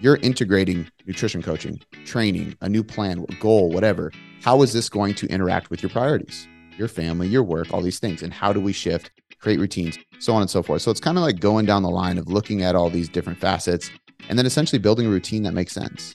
[0.00, 4.12] you're integrating nutrition coaching, training, a new plan, goal, whatever.
[4.42, 7.98] How is this going to interact with your priorities, your family, your work, all these
[7.98, 8.22] things?
[8.22, 10.82] And how do we shift, create routines, so on and so forth?
[10.82, 13.40] So it's kind of like going down the line of looking at all these different
[13.40, 13.90] facets
[14.28, 16.14] and then essentially building a routine that makes sense.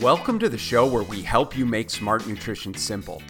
[0.00, 3.20] Welcome to the show where we help you make smart nutrition simple.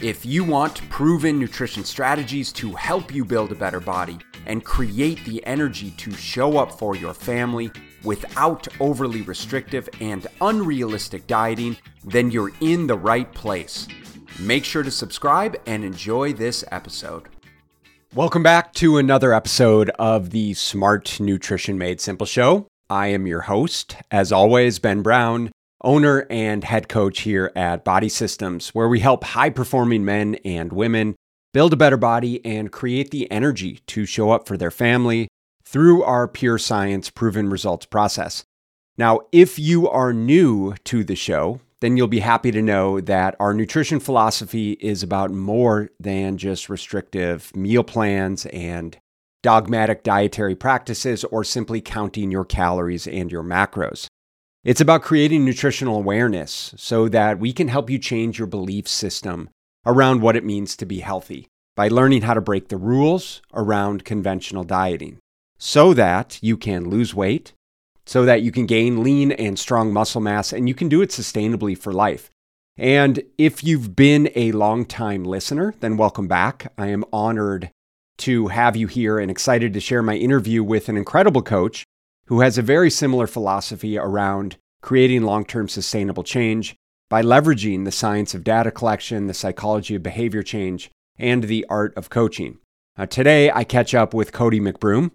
[0.00, 5.24] If you want proven nutrition strategies to help you build a better body and create
[5.24, 7.70] the energy to show up for your family
[8.04, 13.88] without overly restrictive and unrealistic dieting, then you're in the right place.
[14.38, 17.28] Make sure to subscribe and enjoy this episode.
[18.14, 22.66] Welcome back to another episode of the Smart Nutrition Made Simple show.
[22.90, 25.50] I am your host, as always, Ben Brown
[25.82, 30.72] owner and head coach here at Body Systems, where we help high performing men and
[30.72, 31.16] women
[31.52, 35.28] build a better body and create the energy to show up for their family
[35.72, 38.44] through our pure science proven results process.
[38.98, 43.34] Now, if you are new to the show, then you'll be happy to know that
[43.40, 48.98] our nutrition philosophy is about more than just restrictive meal plans and
[49.42, 54.06] dogmatic dietary practices or simply counting your calories and your macros.
[54.62, 59.48] It's about creating nutritional awareness so that we can help you change your belief system
[59.84, 64.04] around what it means to be healthy by learning how to break the rules around
[64.04, 65.18] conventional dieting
[65.64, 67.52] so that you can lose weight,
[68.04, 71.10] so that you can gain lean and strong muscle mass, and you can do it
[71.10, 72.32] sustainably for life.
[72.76, 76.72] And if you've been a long-time listener, then welcome back.
[76.76, 77.70] I am honored
[78.18, 81.84] to have you here and excited to share my interview with an incredible coach
[82.26, 86.74] who has a very similar philosophy around creating long term sustainable change
[87.08, 91.96] by leveraging the science of data collection, the psychology of behavior change, and the art
[91.96, 92.58] of coaching.
[92.98, 95.12] Uh, today, I catch up with Cody McBroom,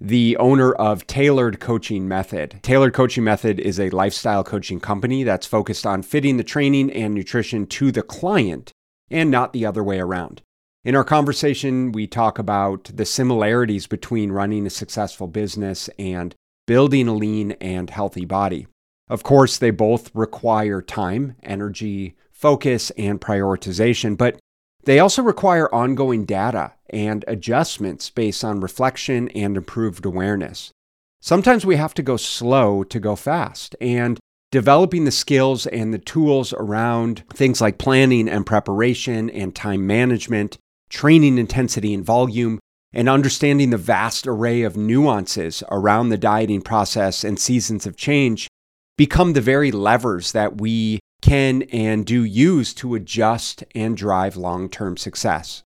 [0.00, 2.60] the owner of Tailored Coaching Method.
[2.62, 7.12] Tailored Coaching Method is a lifestyle coaching company that's focused on fitting the training and
[7.12, 8.72] nutrition to the client
[9.10, 10.40] and not the other way around.
[10.84, 16.34] In our conversation, we talk about the similarities between running a successful business and
[16.66, 18.66] building a lean and healthy body.
[19.06, 24.38] Of course, they both require time, energy, focus, and prioritization, but
[24.84, 30.72] they also require ongoing data and adjustments based on reflection and improved awareness.
[31.20, 34.18] Sometimes we have to go slow to go fast, and
[34.50, 40.56] developing the skills and the tools around things like planning and preparation and time management,
[40.88, 42.58] training intensity and volume,
[42.92, 48.48] and understanding the vast array of nuances around the dieting process and seasons of change
[48.96, 54.68] become the very levers that we can and do use to adjust and drive long
[54.68, 55.62] term success.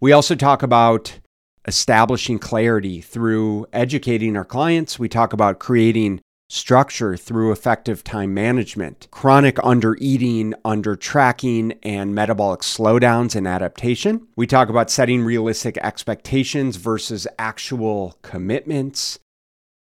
[0.00, 1.20] We also talk about
[1.66, 4.98] establishing clarity through educating our clients.
[4.98, 12.14] We talk about creating structure through effective time management, chronic under eating, under tracking, and
[12.14, 14.26] metabolic slowdowns and adaptation.
[14.36, 19.20] We talk about setting realistic expectations versus actual commitments,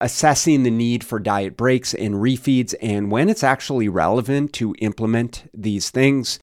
[0.01, 5.49] assessing the need for diet breaks and refeeds, and when it's actually relevant to implement
[5.53, 6.39] these things.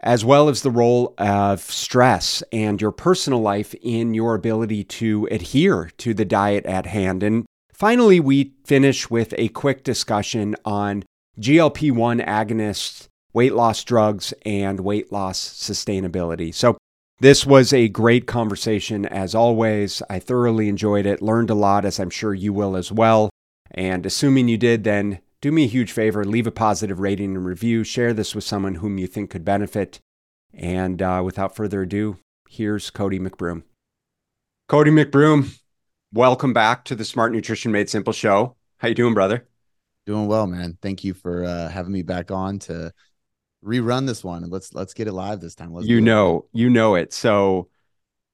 [0.00, 5.26] As well as the role of stress and your personal life in your ability to
[5.28, 7.24] adhere to the diet at hand.
[7.24, 7.46] And
[7.78, 11.04] Finally, we finish with a quick discussion on
[11.38, 16.52] GLP 1 agonists, weight loss drugs, and weight loss sustainability.
[16.52, 16.76] So,
[17.20, 20.02] this was a great conversation as always.
[20.08, 23.30] I thoroughly enjoyed it, learned a lot, as I'm sure you will as well.
[23.70, 27.44] And assuming you did, then do me a huge favor leave a positive rating and
[27.44, 30.00] review, share this with someone whom you think could benefit.
[30.52, 32.18] And uh, without further ado,
[32.48, 33.62] here's Cody McBroom.
[34.68, 35.58] Cody McBroom,
[36.12, 38.56] welcome back to the Smart Nutrition Made Simple show.
[38.78, 39.46] How you doing, brother?
[40.06, 40.78] Doing well, man.
[40.80, 42.92] Thank you for uh, having me back on to
[43.64, 45.72] rerun this one and let's let's get it live this time.
[45.72, 46.58] Let's you know, it.
[46.58, 47.12] you know it.
[47.12, 47.68] So,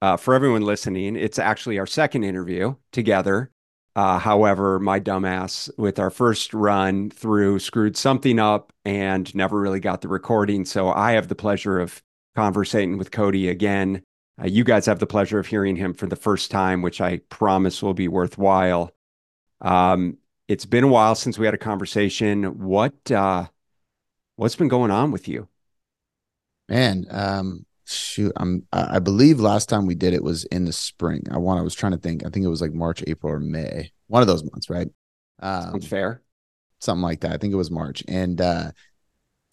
[0.03, 3.51] uh, for everyone listening, it's actually our second interview together.
[3.97, 9.79] Uh, however, my dumbass with our first run through screwed something up and never really
[9.79, 10.65] got the recording.
[10.65, 12.03] So I have the pleasure of
[12.35, 14.03] conversating with Cody again
[14.41, 17.19] uh, you guys have the pleasure of hearing him for the first time, which I
[17.29, 18.91] promise will be worthwhile.
[19.61, 20.19] Um,
[20.49, 22.59] it's been a while since we had a conversation.
[22.59, 23.47] What uh,
[24.37, 25.49] what's been going on with you?
[26.69, 31.25] Man, um, shoot, I'm I believe last time we did it was in the spring.
[31.31, 32.25] I want I was trying to think.
[32.25, 33.93] I think it was like March, April, or May.
[34.07, 34.89] One of those months, right?
[35.41, 36.23] Um, Sounds fair.
[36.81, 37.33] Something like that.
[37.33, 38.03] I think it was March.
[38.09, 38.71] And uh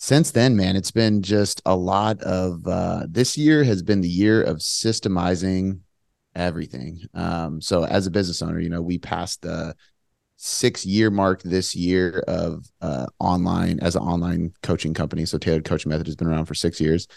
[0.01, 4.09] since then, man, it's been just a lot of uh, this year has been the
[4.09, 5.81] year of systemizing
[6.33, 7.01] everything.
[7.13, 9.75] Um, so as a business owner, you know, we passed the
[10.43, 15.23] six year mark this year of uh, online as an online coaching company.
[15.23, 17.07] So Tailored Coaching Method has been around for six years.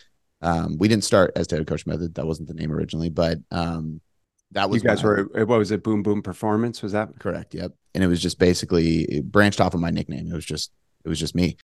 [0.42, 2.16] Um, we didn't start as Tailored Coaching Method.
[2.16, 4.02] That wasn't the name originally, but um,
[4.50, 5.82] that was you guys were what was it?
[5.82, 7.54] Boom Boom Performance was that correct?
[7.54, 7.72] Yep.
[7.94, 10.30] And it was just basically branched off of my nickname.
[10.30, 10.70] It was just
[11.02, 11.56] it was just me,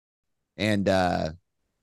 [0.57, 1.31] and uh,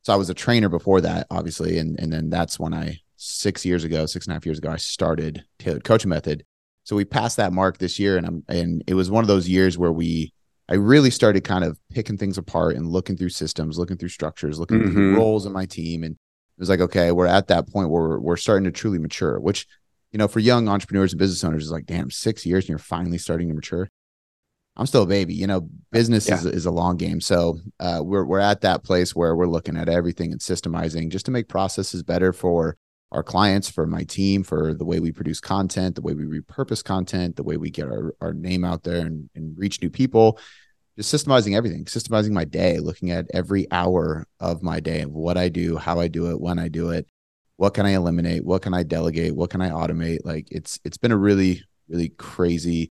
[0.04, 3.66] so I was a trainer before that, obviously, and and then that's when I six
[3.66, 6.46] years ago, six and a half years ago, I started Tailored Coaching Method
[6.86, 9.50] so we passed that mark this year, and I'm and it was one of those
[9.50, 10.32] years where we
[10.70, 14.60] I really started kind of picking things apart and looking through systems, looking through structures,
[14.60, 14.94] looking mm-hmm.
[14.94, 18.02] through roles in my team, and it was like, okay, we're at that point where
[18.04, 19.40] we're, we're starting to truly mature.
[19.40, 19.66] Which,
[20.12, 22.78] you know, for young entrepreneurs and business owners, is like, damn, six years and you're
[22.78, 23.90] finally starting to mature.
[24.78, 25.34] I'm still a baby.
[25.34, 26.36] You know, business yeah.
[26.36, 27.20] is, is a long game.
[27.20, 31.26] So uh, we're we're at that place where we're looking at everything and systemizing just
[31.26, 32.78] to make processes better for
[33.16, 36.84] our clients, for my team, for the way we produce content, the way we repurpose
[36.84, 40.38] content, the way we get our, our name out there and, and reach new people,
[40.98, 45.48] just systemizing everything, systemizing my day, looking at every hour of my day what I
[45.48, 47.08] do, how I do it, when I do it,
[47.56, 50.20] what can I eliminate, what can I delegate, what can I automate.
[50.26, 52.92] Like it's it's been a really, really crazy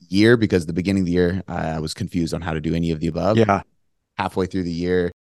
[0.00, 2.90] year because the beginning of the year I was confused on how to do any
[2.90, 3.36] of the above.
[3.36, 3.62] Yeah.
[4.18, 5.12] Halfway through the year,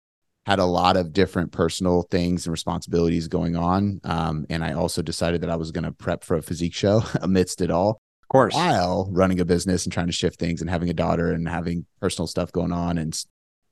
[0.48, 4.00] had a lot of different personal things and responsibilities going on.
[4.02, 7.02] Um, and I also decided that I was going to prep for a physique show
[7.20, 8.00] amidst it all.
[8.22, 8.54] Of course.
[8.54, 11.84] While running a business and trying to shift things and having a daughter and having
[12.00, 13.14] personal stuff going on and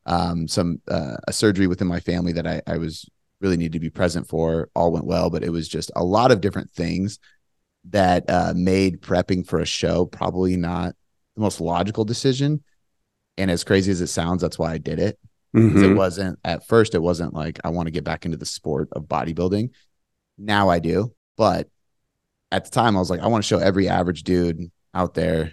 [0.05, 3.08] um, some uh, a surgery within my family that I, I was
[3.40, 6.31] really needed to be present for all went well, but it was just a lot
[6.31, 7.19] of different things
[7.88, 10.94] that uh, made prepping for a show probably not
[11.37, 12.62] the most logical decision.
[13.38, 15.19] And as crazy as it sounds, that's why I did it.
[15.56, 15.85] Mm-hmm.
[15.85, 18.88] It wasn't at first, it wasn't like I want to get back into the sport
[18.93, 19.70] of bodybuilding.
[20.37, 21.14] Now I do.
[21.37, 21.69] But
[22.53, 25.53] at the time, I was like, I want to show every average dude out there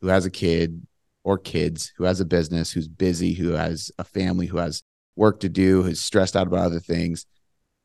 [0.00, 0.86] who has a kid
[1.24, 4.82] or kids, who has a business, who's busy, who has a family, who has
[5.16, 7.26] work to do, who's stressed out about other things.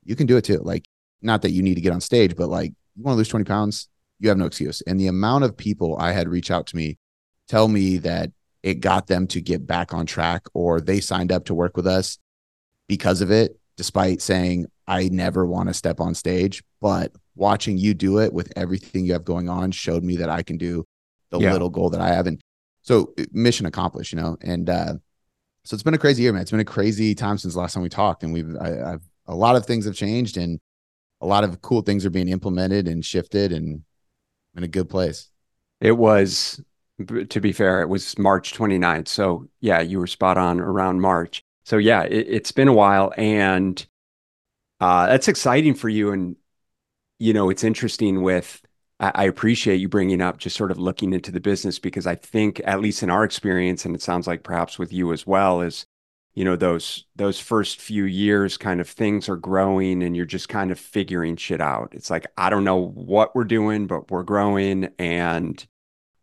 [0.03, 0.59] You can do it too.
[0.59, 0.85] Like,
[1.21, 3.45] not that you need to get on stage, but like, you want to lose 20
[3.45, 3.87] pounds,
[4.19, 4.81] you have no excuse.
[4.81, 6.97] And the amount of people I had reach out to me
[7.47, 8.31] tell me that
[8.63, 11.85] it got them to get back on track or they signed up to work with
[11.85, 12.17] us
[12.87, 16.63] because of it, despite saying, I never want to step on stage.
[16.81, 20.43] But watching you do it with everything you have going on showed me that I
[20.43, 20.85] can do
[21.29, 21.51] the yeah.
[21.51, 22.27] little goal that I have.
[22.27, 22.41] And
[22.81, 24.93] so mission accomplished, you know, and, uh,
[25.65, 26.41] so it's been a crazy year, man.
[26.41, 29.01] It's been a crazy time since the last time we talked, and we've I, have
[29.27, 30.59] a lot of things have changed, and
[31.21, 33.81] a lot of cool things are being implemented and shifted, and
[34.57, 35.29] in a good place.
[35.79, 36.61] It was
[37.05, 39.07] to be fair, it was March 29th.
[39.07, 41.43] So yeah, you were spot on around March.
[41.65, 43.85] So yeah, it, has been a while and
[44.79, 46.11] uh, that's exciting for you.
[46.11, 46.35] And,
[47.19, 48.61] you know, it's interesting with,
[48.99, 52.15] I, I appreciate you bringing up just sort of looking into the business because I
[52.15, 55.61] think, at least in our experience, and it sounds like perhaps with you as well,
[55.61, 55.85] is,
[56.33, 60.49] you know, those, those first few years kind of things are growing and you're just
[60.49, 61.89] kind of figuring shit out.
[61.93, 65.65] It's like, I don't know what we're doing, but we're growing and,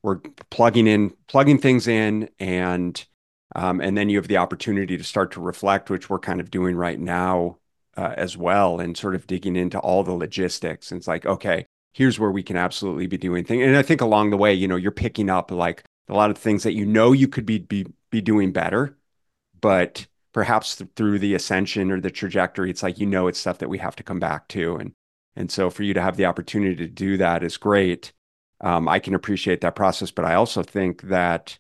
[0.03, 0.19] we're
[0.51, 3.07] plugging in plugging things in and
[3.57, 6.51] um, and then you have the opportunity to start to reflect which we're kind of
[6.51, 7.59] doing right now
[7.97, 10.91] uh, as well and sort of digging into all the logistics.
[10.91, 14.01] And it's like okay here's where we can absolutely be doing things and i think
[14.01, 16.87] along the way you know you're picking up like a lot of things that you
[16.87, 18.97] know you could be be, be doing better
[19.61, 23.59] but perhaps th- through the ascension or the trajectory it's like you know it's stuff
[23.59, 24.77] that we have to come back to.
[24.77, 24.93] And
[25.37, 28.13] and so for you to have the opportunity to do that is great
[28.61, 31.59] um, I can appreciate that process, but I also think that,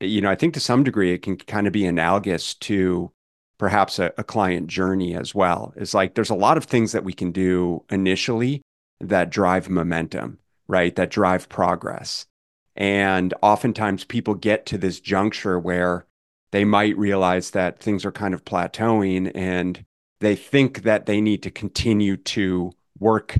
[0.00, 3.12] you know, I think to some degree it can kind of be analogous to
[3.58, 5.72] perhaps a, a client journey as well.
[5.76, 8.62] It's like there's a lot of things that we can do initially
[9.00, 10.94] that drive momentum, right?
[10.96, 12.26] That drive progress.
[12.76, 16.06] And oftentimes people get to this juncture where
[16.50, 19.84] they might realize that things are kind of plateauing and
[20.20, 23.38] they think that they need to continue to work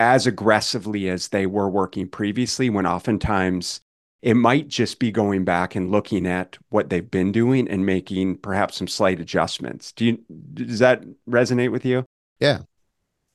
[0.00, 3.80] as aggressively as they were working previously, when oftentimes
[4.22, 8.36] it might just be going back and looking at what they've been doing and making
[8.36, 9.92] perhaps some slight adjustments.
[9.92, 10.18] Do you
[10.54, 12.04] does that resonate with you?
[12.40, 12.60] Yeah.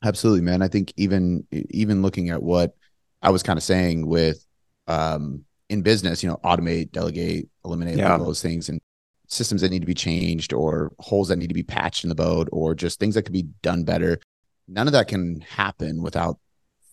[0.04, 0.62] Absolutely, man.
[0.62, 2.76] I think even even looking at what
[3.22, 4.46] I was kind of saying with
[4.88, 8.18] um in business, you know, automate, delegate, eliminate yeah.
[8.18, 8.82] those things and
[9.28, 12.16] systems that need to be changed or holes that need to be patched in the
[12.16, 14.20] boat or just things that could be done better.
[14.68, 16.38] None of that can happen without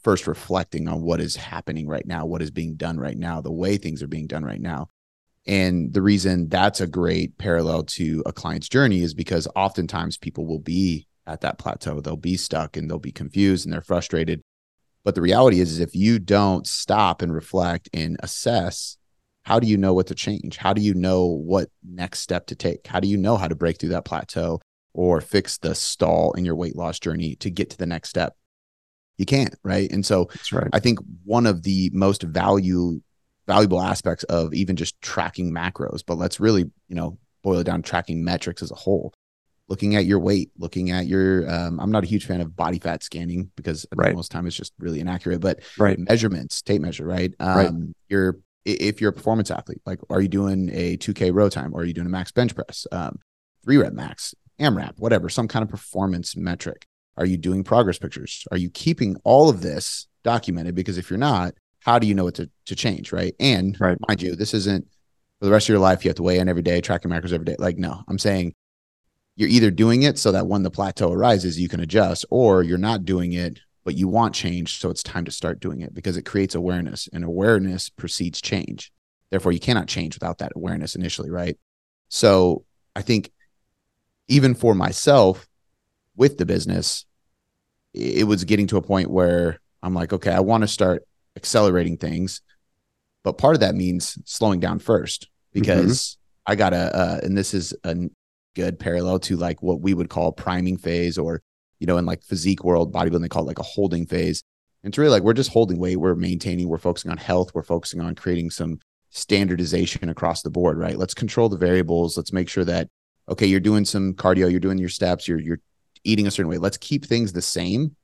[0.02, 3.52] first reflecting on what is happening right now, what is being done right now, the
[3.52, 4.88] way things are being done right now.
[5.47, 10.47] And the reason that's a great parallel to a client's journey is because oftentimes people
[10.47, 14.42] will be at that plateau, they'll be stuck and they'll be confused and they're frustrated.
[15.04, 18.99] But the reality is, is if you don't stop and reflect and assess
[19.42, 20.59] how do you know what to change?
[20.59, 22.87] How do you know what next step to take?
[22.87, 24.61] How do you know how to break through that plateau
[24.92, 28.37] or fix the stall in your weight loss journey to get to the next step?
[29.20, 29.92] You can't, right?
[29.92, 30.70] And so That's right.
[30.72, 33.02] I think one of the most value
[33.46, 37.82] valuable aspects of even just tracking macros, but let's really, you know, boil it down
[37.82, 39.12] to tracking metrics as a whole.
[39.68, 42.78] Looking at your weight, looking at your um, I'm not a huge fan of body
[42.78, 44.14] fat scanning because Right.
[44.14, 45.98] most time it's just really inaccurate, but right.
[45.98, 47.34] measurements, tape measure, right?
[47.40, 47.72] Um, Right.
[48.08, 51.74] You're i- if you're a performance athlete, like are you doing a 2K row time
[51.74, 53.18] or are you doing a max bench press, um,
[53.64, 56.86] three rep max, AMRAP, whatever, some kind of performance metric?
[57.20, 58.46] Are you doing progress pictures?
[58.50, 60.74] Are you keeping all of this documented?
[60.74, 63.34] Because if you're not, how do you know what to, to change, right?
[63.38, 63.98] And Right.
[64.08, 64.88] mind you, this isn't
[65.38, 66.02] for the rest of your life.
[66.02, 67.56] You have to weigh in every day, tracking macros every day.
[67.58, 68.54] Like, no, I'm saying
[69.36, 72.78] you're either doing it so that when the plateau arises, you can adjust, or you're
[72.78, 74.78] not doing it, but you want change.
[74.80, 78.92] So it's time to start doing it because it creates awareness and awareness precedes change.
[79.30, 81.58] Therefore, you cannot change without that awareness initially, right?
[82.08, 82.64] So
[82.96, 83.30] I think
[84.28, 85.46] even for myself
[86.16, 87.06] with the business,
[87.94, 91.04] it was getting to a point where I'm like, okay, I want to start
[91.37, 92.42] accelerating things.
[93.23, 96.16] But part of that means slowing down first because
[96.47, 97.97] I got to, uh, and this is a
[98.54, 101.42] good parallel to like what we would call priming phase or,
[101.78, 104.42] you know, in like physique world, bodybuilding, they call it like a holding phase.
[104.82, 107.62] And it's really like we're just holding weight, we're maintaining, we're focusing on health, we're
[107.62, 108.78] focusing on creating some
[109.11, 110.97] standardization across the board, right?
[110.97, 112.16] Let's control the variables.
[112.16, 112.88] Let's make sure that,
[113.28, 115.61] okay, you're doing some cardio, you're doing your steps, you're, you're
[116.04, 116.59] eating a certain way.
[116.59, 117.97] Let's keep things the same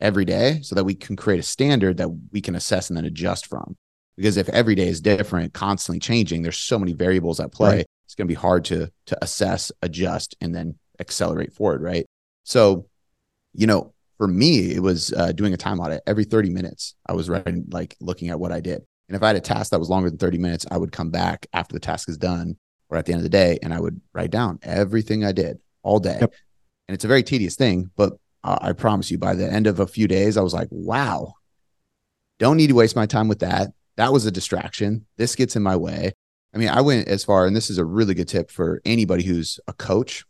[0.00, 3.04] every day so that we can create a standard that we can assess and then
[3.04, 3.76] adjust from.
[4.16, 7.76] Because if every day is different, constantly changing, there's so many variables at play.
[7.76, 7.86] Right.
[8.04, 12.04] It's going to be hard to to assess, adjust, and then accelerate forward, right?
[12.44, 12.86] So,
[13.54, 16.94] you know, for me, it was uh, doing a time audit every 30 minutes.
[17.06, 18.82] I was writing, like looking at what I did.
[19.08, 21.10] And if I had a task that was longer than 30 minutes, I would come
[21.10, 22.56] back after the task is done
[22.88, 25.58] or at the end of the day and I would write down everything I did
[25.82, 26.18] all day.
[26.20, 26.34] Yep.
[26.92, 29.86] And it's a very tedious thing, but I promise you, by the end of a
[29.86, 31.32] few days, I was like, wow,
[32.38, 33.68] don't need to waste my time with that.
[33.96, 35.06] That was a distraction.
[35.16, 36.12] This gets in my way.
[36.54, 39.24] I mean, I went as far, and this is a really good tip for anybody
[39.24, 40.26] who's a coach.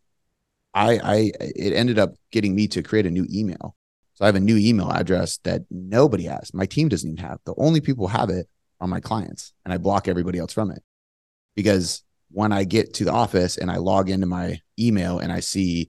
[0.72, 3.74] I, I, it ended up getting me to create a new email.
[4.14, 6.54] So I have a new email address that nobody has.
[6.54, 7.40] My team doesn't even have.
[7.44, 8.48] The only people have it
[8.80, 10.84] are my clients, and I block everybody else from it
[11.56, 15.40] because when I get to the office and I log into my email and I
[15.40, 15.90] see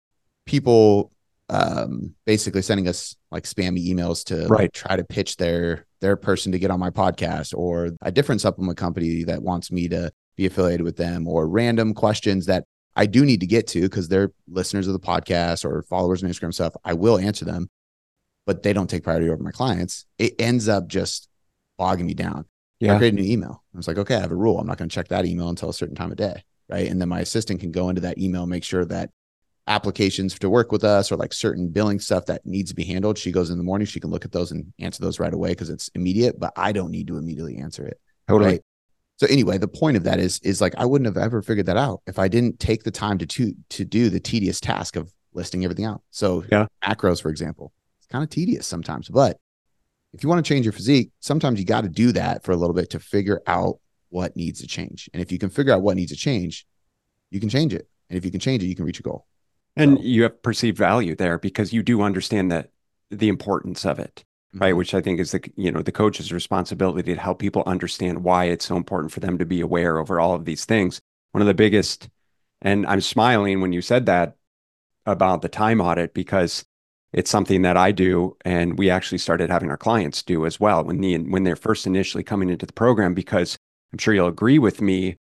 [0.46, 1.12] people
[1.50, 6.52] um, basically sending us like spammy emails to like, try to pitch their their person
[6.52, 10.46] to get on my podcast or a different supplement company that wants me to be
[10.46, 14.32] affiliated with them or random questions that I do need to get to because they're
[14.48, 16.76] listeners of the podcast or followers on Instagram stuff.
[16.84, 17.70] I will answer them,
[18.46, 20.06] but they don't take priority over my clients.
[20.18, 21.28] It ends up just
[21.78, 22.46] bogging me down.
[22.82, 22.98] I Yeah.
[22.98, 23.64] created a new email.
[23.74, 24.60] I was like, okay, I have a rule.
[24.60, 26.44] I'm not going to check that email until a certain time of day.
[26.70, 26.90] Right.
[26.90, 29.10] And then my assistant can go into that email, make sure that
[29.68, 33.18] applications to work with us or like certain billing stuff that needs to be handled.
[33.18, 35.50] She goes in the morning, she can look at those and answer those right away
[35.50, 38.00] because it's immediate, but I don't need to immediately answer it.
[38.28, 38.52] Totally.
[38.52, 38.62] Right.
[39.18, 41.78] So anyway, the point of that is is like I wouldn't have ever figured that
[41.78, 45.14] out if I didn't take the time to to, to do the tedious task of
[45.34, 46.02] listing everything out.
[46.12, 46.66] So Yeah.
[46.84, 49.38] macros, for example, it's kind of tedious sometimes, but
[50.14, 52.56] if you want to change your physique, sometimes you got to do that for a
[52.56, 53.80] little bit to figure out
[54.10, 55.10] what needs to change.
[55.12, 56.68] And if you can figure out what needs to change,
[57.32, 57.88] you can change it.
[58.10, 59.26] And if you can change it, you can reach a goal.
[59.76, 62.70] And So- you have perceived value there because you do understand that
[63.10, 64.74] the importance of it, right?
[64.74, 64.78] Mhm.
[64.78, 68.46] Which I think is the you know the coach's responsibility to help people understand why
[68.46, 71.02] it's so important for them to be aware over all of these things.
[71.32, 72.10] One of the biggest,
[72.62, 74.36] and I'm smiling when you said that
[75.06, 76.66] about the time audit because
[77.12, 80.84] it's something that I do, and we actually started having our clients do as well
[80.84, 83.14] when the when they're first initially coming into the program.
[83.14, 83.58] Because
[83.92, 85.18] I'm sure you'll agree with me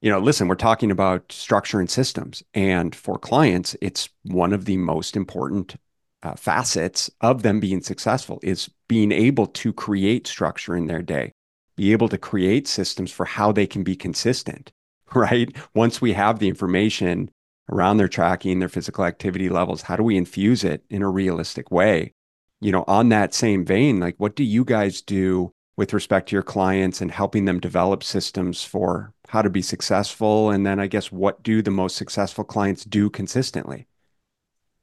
[0.00, 2.42] you know, listen, we're talking about structure and systems.
[2.54, 5.76] And for clients, it's one of the most important
[6.22, 11.32] uh, facets of them being successful is being able to create structure in their day,
[11.76, 14.72] be able to create systems for how they can be consistent,
[15.14, 15.54] right?
[15.74, 17.30] Once we have the information
[17.70, 21.70] around their tracking, their physical activity levels, how do we infuse it in a realistic
[21.70, 22.12] way?
[22.60, 26.36] You know, on that same vein, like what do you guys do with respect to
[26.36, 30.50] your clients and helping them develop systems for how to be successful?
[30.50, 33.86] And then I guess what do the most successful clients do consistently?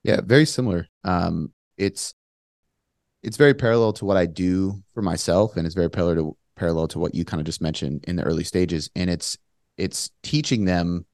[0.04, 0.88] Yeah, very similar.
[1.04, 2.13] Um, it's
[3.24, 6.88] it's very parallel to what I do for myself, and it's very parallel to parallel
[6.88, 8.89] to what you kind of just mentioned in the early stages.
[8.96, 9.38] And it's
[9.75, 11.06] it's teaching them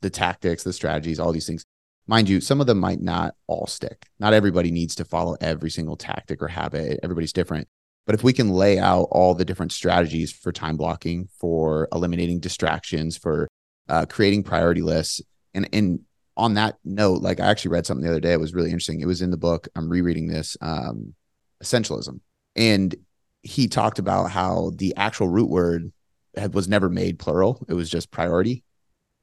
[0.00, 1.64] the tactics, the strategies, all these things.
[2.06, 4.06] Mind you, some of them might not all stick.
[4.20, 7.00] Not everybody needs to follow every single tactic or habit.
[7.02, 7.66] Everybody's different.
[8.06, 12.38] But if we can lay out all the different strategies for time blocking, for eliminating
[12.38, 13.48] distractions, for
[13.88, 15.20] uh, creating priority lists,
[15.54, 16.00] and and
[16.36, 18.32] on that note, like I actually read something the other day.
[18.32, 19.00] It was really interesting.
[19.00, 19.68] It was in the book.
[19.74, 21.14] I'm rereading this, um,
[21.62, 22.20] Essentialism,
[22.54, 22.94] and
[23.42, 25.92] he talked about how the actual root word
[26.36, 27.64] had, was never made plural.
[27.68, 28.62] It was just priority,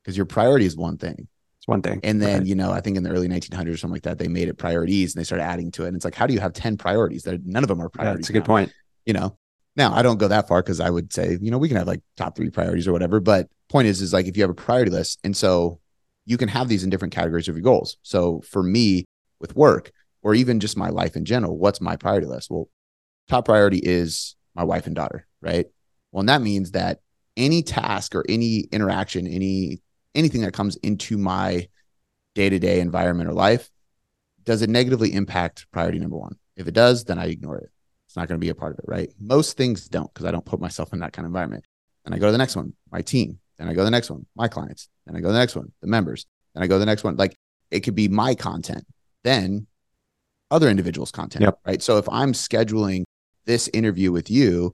[0.03, 1.27] because your priority is one thing.
[1.63, 2.01] It's one thing.
[2.03, 2.47] And then, Right.
[2.47, 4.55] you know, I think in the early 1900s or something like that, they made it
[4.57, 5.87] priorities and they started adding to it.
[5.87, 7.23] And it's like, how do you have 10 priorities?
[7.23, 8.25] That none of them are Yeah, priorities.
[8.25, 8.73] that's a good now, point.
[9.05, 9.37] You know,
[9.77, 11.87] now I don't go that far because I would say, you know, we can have
[11.87, 13.21] like top three priorities or whatever.
[13.21, 15.79] But point is, is like if you have a priority list, and so
[16.25, 17.95] you can have these in different categories of your goals.
[18.01, 19.05] So for me
[19.39, 22.51] with work or even just my life in general, what's my priority list?
[22.51, 22.67] Well,
[23.29, 25.67] top priority is my wife and daughter, right?
[26.11, 26.99] Well, and that means that
[27.37, 29.79] any task or any interaction, any
[30.15, 31.67] anything that comes into my
[32.35, 33.69] day-to-day environment or life,
[34.43, 36.35] does it negatively impact priority number one?
[36.55, 37.69] If it does, then I ignore it.
[38.07, 39.09] It's not going to be a part of it, right?
[39.19, 41.65] Most things don't because I don't put myself in that kind of environment.
[42.05, 43.39] And I go to the next one, my team.
[43.57, 44.89] Then I go to the next one, my clients.
[45.05, 46.25] Then I go to the next one, the members.
[46.53, 47.15] Then I go to the next one.
[47.15, 47.35] Like
[47.71, 48.85] it could be my content,
[49.23, 49.67] then
[50.51, 51.59] other individuals' content, Yep.
[51.65, 51.81] right?
[51.81, 53.03] So if I'm scheduling
[53.45, 54.73] this interview with you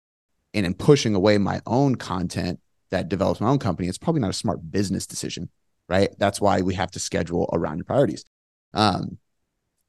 [0.53, 2.59] and I'm pushing away my own content
[2.91, 5.49] that develops my own company, it's probably not a smart business decision,
[5.87, 6.09] right?
[6.17, 8.25] That's why we have to schedule around your priorities.
[8.73, 9.17] Um,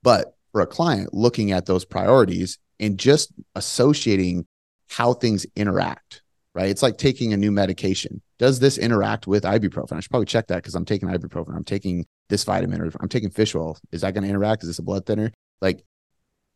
[0.03, 4.47] but for a client, looking at those priorities and just associating
[4.89, 6.23] how things interact,
[6.55, 6.69] right?
[6.69, 8.23] It's like taking a new medication.
[8.39, 9.93] Does this interact with ibuprofen?
[9.93, 11.55] I should probably check that because I'm taking ibuprofen.
[11.55, 13.79] I'm taking this vitamin or I'm taking fish oil.
[13.93, 14.63] Is that going to interact?
[14.63, 15.33] Is this a blood thinner?
[15.61, 15.85] Like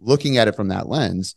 [0.01, 1.37] looking at it from that lens,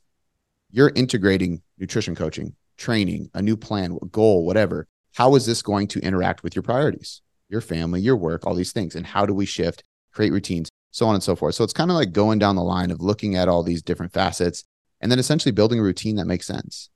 [0.72, 4.88] you're integrating nutrition coaching, training, a new plan, goal, whatever.
[5.18, 8.72] How is this going to interact with your priorities, your family, your work, all these
[8.72, 8.94] things?
[8.94, 9.84] And how do we shift,
[10.14, 11.56] create routines, so on and so forth?
[11.56, 14.14] So it's kind of like going down the line of looking at all these different
[14.14, 14.64] facets
[15.02, 16.92] and then essentially building a routine that makes sense.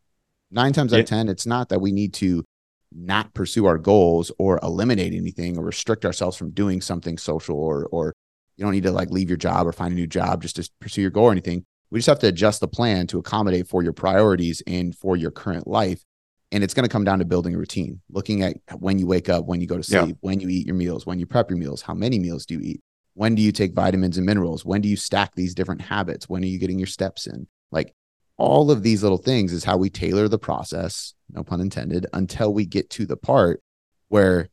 [0.51, 2.45] Nine times out of 10, it's not that we need to
[2.91, 7.87] not pursue our goals or eliminate anything or restrict ourselves from doing something social or,
[7.87, 8.13] or
[8.55, 10.69] you don't need to like leave your job or find a new job just to
[10.79, 11.65] pursue your goal or anything.
[11.89, 15.31] We just have to adjust the plan to accommodate for your priorities and for your
[15.31, 16.03] current life.
[16.51, 19.29] And it's going to come down to building a routine, looking at when you wake
[19.29, 20.03] up, when you go to Yeah.
[20.03, 22.55] sleep, when you eat your meals, when you prep your meals, how many meals do
[22.55, 22.81] you eat?
[23.13, 24.65] When do you take vitamins and minerals?
[24.65, 26.27] When do you stack these different habits?
[26.27, 27.47] When are you getting your steps in?
[27.71, 27.93] Like
[28.37, 32.53] all of these little things is how we tailor the process, no pun intended, until
[32.53, 33.61] we get to the part
[34.09, 34.49] where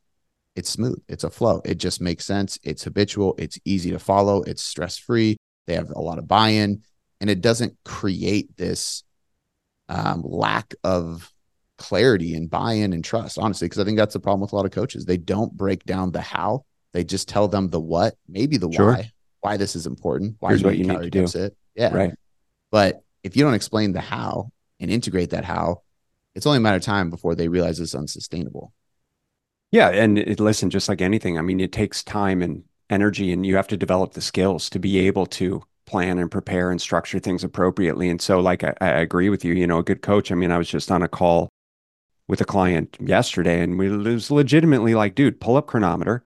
[0.55, 4.41] it's smooth, it's a flow, it just makes sense, it's habitual, it's easy to follow,
[4.43, 6.81] it's stress free, they have a lot of buy in,
[7.21, 9.03] and it doesn't create this
[9.87, 11.31] um, lack of
[11.79, 14.55] clarity and buy in and trust, honestly, because I think that's the problem with a
[14.55, 15.05] lot of coaches.
[15.05, 18.93] They don't break down the how, they just tell them the what, maybe the Sure.
[18.93, 19.11] why,
[19.41, 21.21] why this is important, why Here's what you need to do.
[21.21, 21.55] deficit.
[21.75, 21.95] Yeah.
[21.95, 22.13] Right.
[22.71, 25.81] But if you don't explain the how and integrate that how,
[26.35, 28.73] it's only a matter of time before they realize it's unsustainable.
[29.71, 33.45] Yeah, and it, listen, just like anything, I mean, it takes time and energy, and
[33.45, 37.19] you have to develop the skills to be able to plan and prepare and structure
[37.19, 38.09] things appropriately.
[38.09, 39.53] And so, like, I, I agree with you.
[39.53, 40.31] You know, a good coach.
[40.31, 41.49] I mean, I was just on a call
[42.29, 46.23] with a client yesterday, and we was legitimately like, dude, pull up Cronometer.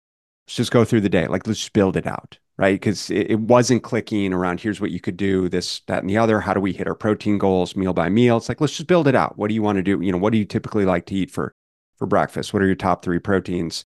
[0.47, 1.27] Let's just go through the day.
[1.29, 2.75] Like, let's just build it out, right?
[2.75, 4.61] Because it, it wasn't clicking around.
[4.61, 5.51] Here's what you could do.
[5.51, 6.41] This, that, and the other.
[6.41, 8.39] How do we hit our protein goals meal by meal?
[8.39, 9.37] It's like let's just build it out.
[9.37, 10.01] What do you want to do?
[10.01, 11.53] You know, what do you typically like to eat for
[11.99, 12.55] for breakfast?
[12.55, 13.85] What are your top three proteins?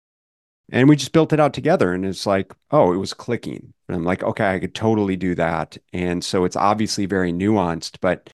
[0.71, 1.93] And we just built it out together.
[1.93, 3.73] And it's like, oh, it was clicking.
[3.89, 5.79] And I'm like, okay, I could totally do that.
[5.95, 8.31] And so it's obviously very nuanced, but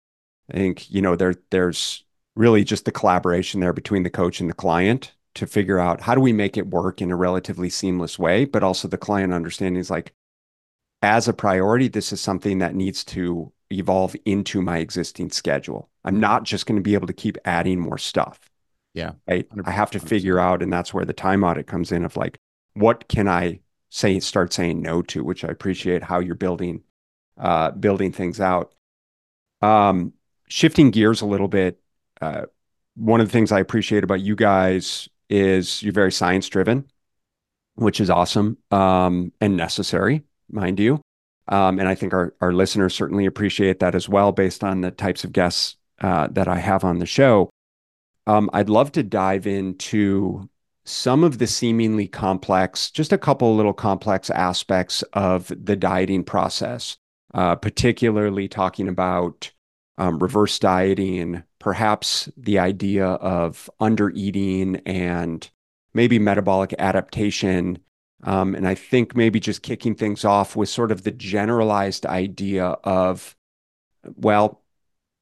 [0.53, 2.05] I think, you know, there there's
[2.39, 6.15] really just the collaboration there between the coach and the client to figure out how
[6.15, 9.81] do we make it work in a relatively seamless way, but also the client understanding
[9.81, 10.13] is like,
[11.03, 15.91] as a priority, this is something that needs to evolve into my existing schedule.
[16.05, 18.41] I'm not just going to be able to keep adding more stuff
[18.95, 19.13] Yeah.
[19.29, 19.47] right?
[19.65, 22.39] I have to figure out, and that's where the time audit comes in of like,
[22.75, 26.83] what can I say, start saying no to, which I appreciate how you're building,
[27.37, 28.73] uh, building things out.
[29.61, 30.13] Um,
[30.49, 31.81] shifting gears a little bit,
[32.21, 32.43] uh,
[32.97, 36.85] one of the things I appreciate about you guys is you're very science driven,
[37.75, 41.01] which is awesome um, and necessary, mind you.
[41.49, 44.91] Um, and I think our, our listeners certainly appreciate that as well, based on the
[44.91, 47.51] types of guests uh, that I have on the show.
[48.27, 50.49] Um, I'd love to dive into
[50.85, 56.97] some of the seemingly complex, just a couple little complex aspects of the dieting process,
[57.35, 59.51] uh, particularly talking about
[59.99, 65.51] um, reverse dieting, perhaps the idea of undereating and
[65.95, 67.79] maybe metabolic adaptation.
[68.25, 72.65] Um, and I think maybe just kicking things off with sort of the generalized idea
[72.85, 73.37] of,
[74.17, 74.63] well,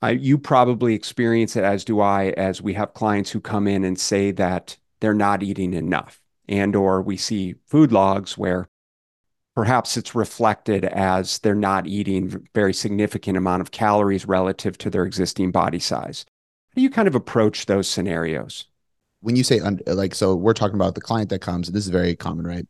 [0.03, 3.85] I, you probably experience it as do I, as we have clients who come in
[3.85, 6.20] and say that they're not eating enough.
[6.49, 8.68] And or we see food logs where
[9.56, 15.04] perhaps it's reflected as they're not eating very significant amount of calories relative to their
[15.04, 16.26] existing body size.
[16.68, 18.66] How do you kind of approach those scenarios?
[19.20, 21.90] When you say like, so we're talking about the client that comes, and this is
[21.90, 22.66] very common, right?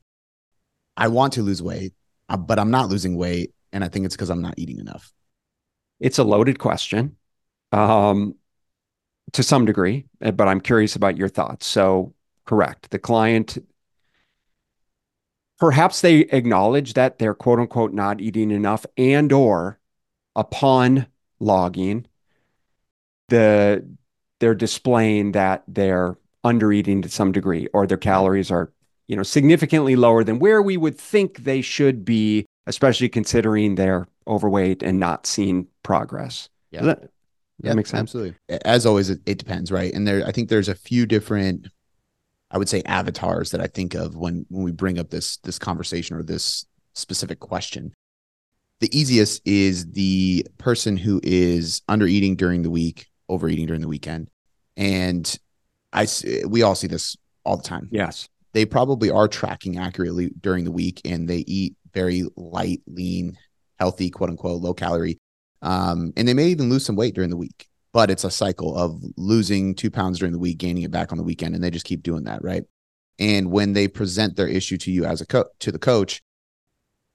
[0.96, 1.92] I want to lose weight,
[2.28, 5.12] uh, but I'm not losing weight, and I think it's because I'm not eating enough.
[5.98, 7.16] It's a loaded question,
[7.72, 8.36] um,
[9.32, 11.66] to some degree, eh, but I'm curious about your thoughts.
[11.66, 13.58] So, correct, the client
[15.58, 19.78] perhaps they acknowledge that they're quote unquote not eating enough and or
[20.34, 21.06] upon
[21.40, 22.06] logging
[23.28, 23.84] the
[24.40, 28.72] they're displaying that they're under eating to some degree or their calories are
[29.08, 34.06] you know significantly lower than where we would think they should be especially considering they're
[34.26, 36.48] overweight and not seeing progress.
[36.72, 36.82] Yeah.
[36.82, 37.10] That, does
[37.62, 38.00] yeah, that make sense?
[38.00, 38.36] absolutely.
[38.64, 39.92] As always it, it depends right?
[39.94, 41.68] And there i think there's a few different
[42.50, 45.58] I would say avatars that I think of when when we bring up this this
[45.58, 47.92] conversation or this specific question.
[48.80, 53.88] The easiest is the person who is under eating during the week, overeating during the
[53.88, 54.28] weekend,
[54.76, 55.38] and
[55.92, 56.06] I
[56.46, 57.88] we all see this all the time.
[57.90, 63.38] Yes, they probably are tracking accurately during the week, and they eat very light, lean,
[63.78, 65.18] healthy, quote unquote, low calorie,
[65.62, 68.76] um, and they may even lose some weight during the week but it's a cycle
[68.76, 71.70] of losing two pounds during the week, gaining it back on the weekend, and they
[71.70, 72.62] just keep doing that, right?
[73.18, 76.22] And when they present their issue to you as a co- to the coach,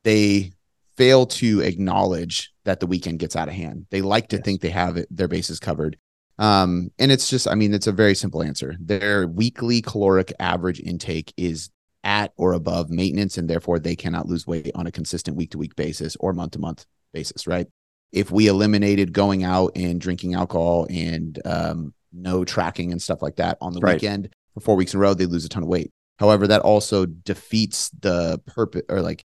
[0.04, 0.54] they
[0.98, 3.86] fail to acknowledge that the weekend gets out of hand.
[3.92, 4.44] They like to yes.
[4.44, 6.00] think they have it, their bases covered.
[6.40, 8.76] Um, and it's just, I mean, it's a very simple answer.
[8.80, 11.70] Their weekly caloric average intake is
[12.04, 15.60] at or above maintenance, and therefore they cannot lose weight on a consistent week to
[15.60, 17.68] week basis or month to month basis, right?
[18.12, 23.38] If we eliminated going out and drinking alcohol and um, no tracking and stuff like
[23.38, 23.94] that on the right.
[23.94, 25.92] weekend for four weeks in a row, they lose a ton of weight.
[26.20, 29.24] However, that also defeats the purpose or like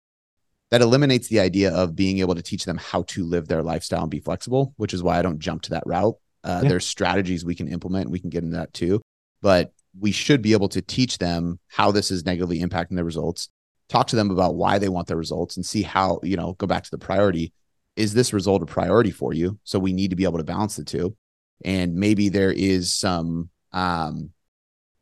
[0.71, 4.03] that eliminates the idea of being able to teach them how to live their lifestyle
[4.03, 6.17] and be flexible, which is why I don't jump to that route.
[6.43, 6.69] Uh, yeah.
[6.71, 8.11] There's strategies we can implement.
[8.11, 9.01] We can get into that too,
[9.43, 13.49] but we should be able to teach them how this is negatively impacting their results.
[13.89, 16.67] Talk to them about why they want their results and see how you know go
[16.67, 17.53] back to the priority
[17.97, 19.59] is this result a priority for you?
[19.65, 21.17] So we need to be able to balance the two.
[21.65, 24.31] And maybe there is some, um,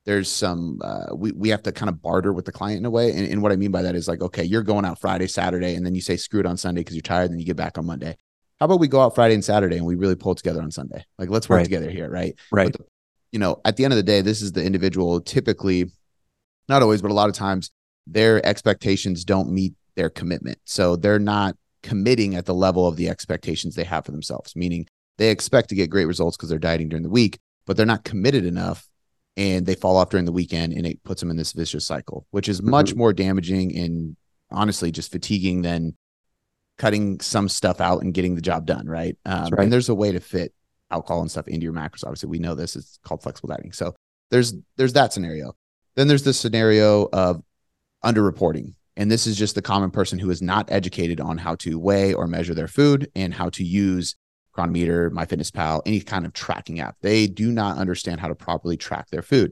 [0.06, 2.90] there's some, uh, we, we have to kind of barter with the client in a
[2.90, 3.10] way.
[3.10, 5.74] And, and what I mean by that is like, okay, you're going out Friday, Saturday,
[5.74, 7.78] and then you say screw it on Sunday because you're tired, and you get back
[7.78, 8.16] on Monday.
[8.60, 11.04] How about we go out Friday and Saturday and we really pull together on Sunday?
[11.18, 11.64] Like, let's work right.
[11.64, 12.38] together here, right?
[12.52, 12.72] Right.
[12.72, 12.84] The,
[13.32, 15.90] you know, at the end of the day, this is the individual typically,
[16.68, 17.72] not always, but a lot of times
[18.06, 20.58] their expectations don't meet their commitment.
[20.64, 24.86] So they're not committing at the level of the expectations they have for themselves, meaning
[25.18, 28.04] they expect to get great results because they're dieting during the week, but they're not
[28.04, 28.88] committed enough
[29.36, 32.26] and they fall off during the weekend and it puts them in this vicious cycle,
[32.30, 32.98] which is much mm-hmm.
[32.98, 34.16] more damaging and
[34.50, 35.94] honestly just fatiguing than
[36.78, 38.86] cutting some stuff out and getting the job done.
[38.86, 39.16] Right.
[39.26, 39.64] Um, right.
[39.64, 40.54] And there's a way to fit
[40.90, 42.04] alcohol and stuff into your macros.
[42.04, 42.76] Obviously, we know this.
[42.76, 43.72] It's called flexible dieting.
[43.72, 43.94] So
[44.30, 45.54] there's there's that scenario.
[45.96, 47.42] Then there's the scenario of
[48.02, 48.74] underreporting.
[48.96, 52.14] And this is just the common person who is not educated on how to weigh
[52.14, 54.14] or measure their food and how to use
[54.52, 56.96] Cronometer, MyFitnessPal, any kind of tracking app.
[57.00, 59.50] They do not understand how to properly track their food.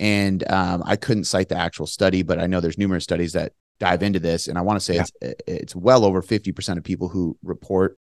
[0.00, 3.52] And um, I couldn't cite the actual study, but I know there's numerous studies that
[3.78, 4.48] dive into this.
[4.48, 5.04] And I want to say yeah.
[5.20, 7.96] it's it's well over 50% of people who report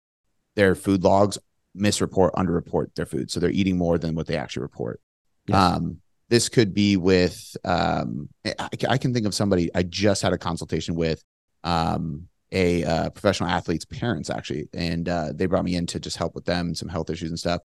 [0.55, 1.37] their food logs
[1.77, 3.31] misreport, underreport their food.
[3.31, 4.99] So they're eating more than what they actually report.
[5.47, 5.57] Yes.
[5.57, 6.00] Um,
[6.31, 10.37] this could be with, um, I, I, can think of somebody I just had a
[10.37, 11.21] consultation with,
[11.65, 16.15] um, a uh, professional athlete's parents actually, and uh, they brought me in to just
[16.15, 17.61] help with them some health issues and stuff.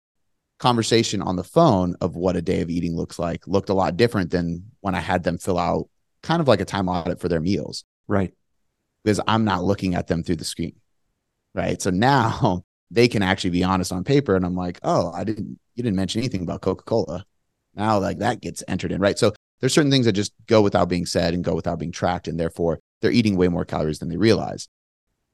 [0.59, 3.97] Conversation on the phone of what a day of eating looks like looked a lot
[3.97, 5.89] different than when I had them fill out
[6.23, 7.85] kind of like a time audit for their meals.
[8.09, 8.35] Right.
[9.03, 10.77] Because I'm not looking at them through the screen.
[11.55, 11.81] Right.
[11.81, 14.37] So now they can actually be honest on paper.
[14.37, 17.25] And I'm like, oh, I didn't, you didn't mention anything about Coca Cola.
[17.75, 19.19] Now, like that gets entered in, right?
[19.19, 22.29] So there's certain things that just go without being said and go without being tracked,
[22.29, 24.69] and therefore they're eating way more calories than they realize.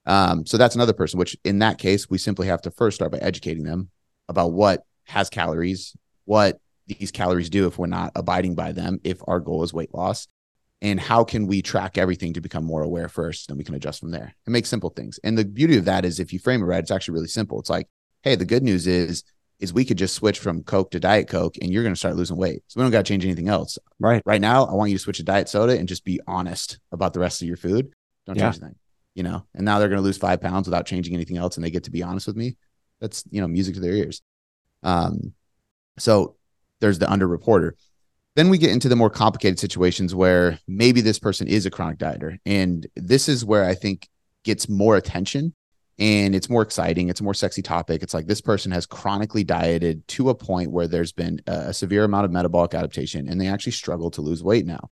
[0.04, 3.12] Um, so that's another person, which in that case, we simply have to first start
[3.12, 3.90] by educating them
[4.28, 9.20] about what has calories, what these calories do if we're not abiding by them, if
[9.26, 10.28] our goal is weight loss,
[10.82, 14.00] and how can we track everything to become more aware first, then we can adjust
[14.00, 15.18] from there and make simple things.
[15.24, 17.58] And the beauty of that is if you frame it right, it's actually really simple.
[17.58, 17.88] It's like,
[18.22, 19.24] hey, the good news is
[19.58, 22.16] is we could just switch from Coke to Diet Coke and you're going to start
[22.16, 22.62] losing weight.
[22.66, 23.78] So we don't got to change anything else.
[23.98, 24.22] Right.
[24.26, 27.14] Right now, I want you to switch to diet soda and just be honest about
[27.14, 27.92] the rest of your food.
[28.26, 28.50] Don't yeah.
[28.50, 28.78] change anything,
[29.14, 29.46] you know?
[29.54, 31.84] And now they're going to lose five pounds without changing anything else and they get
[31.84, 32.56] to be honest with me.
[33.00, 34.22] That's, you know, music to their ears.
[34.82, 35.32] Um,
[35.98, 36.36] so
[36.80, 37.72] there's the underreporter.
[38.34, 41.98] Then we get into the more complicated situations where maybe this person is a chronic
[41.98, 42.38] dieter.
[42.44, 44.08] And this is where I think
[44.44, 45.54] gets more attention
[45.98, 47.08] and it's more exciting.
[47.08, 48.02] It's a more sexy topic.
[48.02, 52.04] It's like this person has chronically dieted to a point where there's been a severe
[52.04, 54.90] amount of metabolic adaptation and they actually struggle to lose weight now.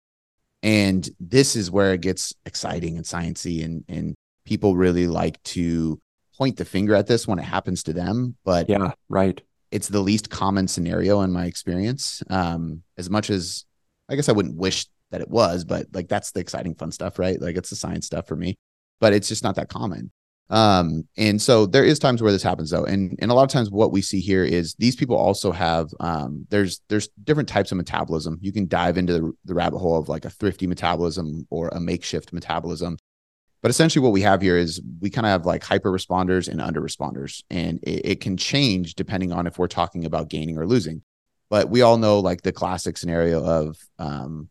[0.61, 4.13] And this is where it gets exciting and sciencey and and
[4.45, 5.99] people really like to
[6.37, 8.35] point the finger at this when it happens to them.
[8.43, 9.41] But yeah, right.
[9.71, 12.21] It's the least common scenario in my experience.
[12.29, 13.65] Um, as much as
[14.07, 17.17] I guess I wouldn't wish that it was, but like that's the exciting fun stuff,
[17.17, 17.41] right?
[17.41, 18.55] Like it's the science stuff for me.
[18.99, 20.11] But it's just not that common.
[20.51, 22.83] Um, and so there is times where this happens though.
[22.83, 25.89] And and a lot of times what we see here is these people also have
[26.01, 28.37] um there's there's different types of metabolism.
[28.41, 31.79] You can dive into the, the rabbit hole of like a thrifty metabolism or a
[31.79, 32.97] makeshift metabolism.
[33.61, 36.59] But essentially what we have here is we kind of have like hyper responders and
[36.59, 37.43] under responders.
[37.49, 41.01] And it, it can change depending on if we're talking about gaining or losing.
[41.49, 44.49] But we all know like the classic scenario of um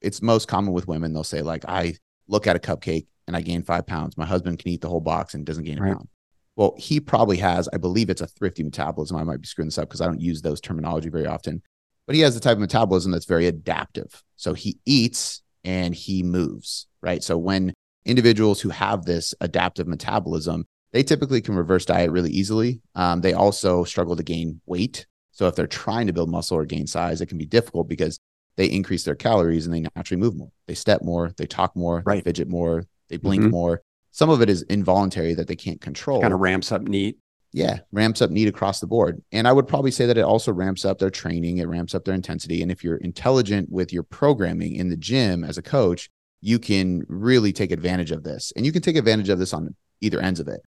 [0.00, 1.12] it's most common with women.
[1.12, 1.94] They'll say, like, I
[2.28, 4.16] look at a cupcake and I gain five pounds.
[4.16, 5.94] My husband can eat the whole box and doesn't gain a right.
[5.94, 6.08] pound.
[6.56, 9.16] Well, he probably has, I believe it's a thrifty metabolism.
[9.16, 11.62] I might be screwing this up because I don't use those terminology very often,
[12.06, 14.22] but he has the type of metabolism that's very adaptive.
[14.36, 17.24] So he eats and he moves, right?
[17.24, 22.80] So when individuals who have this adaptive metabolism, they typically can reverse diet really easily.
[22.94, 25.06] Um, they also struggle to gain weight.
[25.32, 28.20] So if they're trying to build muscle or gain size, it can be difficult because
[28.56, 30.52] they increase their calories and they naturally move more.
[30.68, 32.22] They step more, they talk more, right.
[32.22, 33.50] they fidget more, they blink mm-hmm.
[33.50, 33.82] more.
[34.10, 36.20] Some of it is involuntary that they can't control.
[36.20, 37.18] Kind of ramps up NEAT.
[37.52, 39.22] Yeah, ramps up NEAT across the board.
[39.32, 42.04] And I would probably say that it also ramps up their training, it ramps up
[42.04, 42.62] their intensity.
[42.62, 47.04] And if you're intelligent with your programming in the gym as a coach, you can
[47.08, 48.52] really take advantage of this.
[48.56, 50.60] And you can take advantage of this on either ends of it.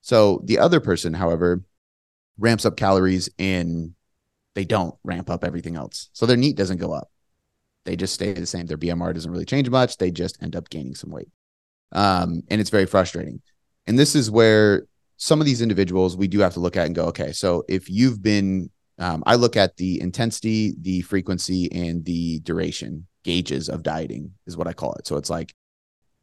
[0.00, 1.62] So the other person, however,
[2.38, 3.94] ramps up calories and
[4.54, 6.10] they don't ramp up everything else.
[6.12, 7.10] So their NEAT doesn't go up.
[7.84, 8.66] They just stay the same.
[8.66, 9.98] Their BMR doesn't really change much.
[9.98, 11.28] They just end up gaining some weight
[11.92, 13.40] um, and it's very frustrating.
[13.86, 16.94] And this is where some of these individuals we do have to look at and
[16.94, 22.04] go, okay, so if you've been, um, I look at the intensity, the frequency, and
[22.04, 25.06] the duration gauges of dieting is what I call it.
[25.06, 25.52] So it's like,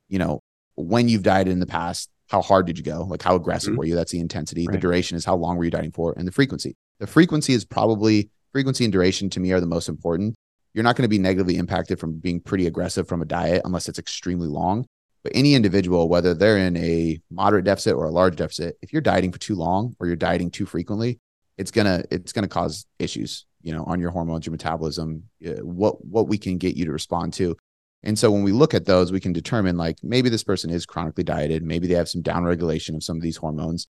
[0.07, 0.41] you know,
[0.75, 3.03] when you've dieted in the past, how hard did you go?
[3.03, 3.79] Like how aggressive mm-hmm.
[3.79, 3.95] were you?
[3.95, 4.65] That's the intensity.
[4.65, 4.73] Right.
[4.73, 6.75] The duration is how long were you dieting for, and the frequency.
[6.99, 10.35] The frequency is probably frequency and duration to me are the most important.
[10.73, 13.89] You're not going to be negatively impacted from being pretty aggressive from a diet unless
[13.89, 14.85] it's extremely long.
[15.23, 19.01] But any individual, whether they're in a moderate deficit or a large deficit, if you're
[19.01, 21.19] dieting for too long or you're dieting too frequently,
[21.57, 26.03] it's gonna it's gonna cause issues, you know, on your hormones, your metabolism, uh, what
[26.03, 27.55] what we can get you to respond to.
[28.03, 30.87] And so when we look at those, we can determine like maybe this person is
[30.87, 33.87] chronically dieted, maybe they have some downregulation of some of these hormones,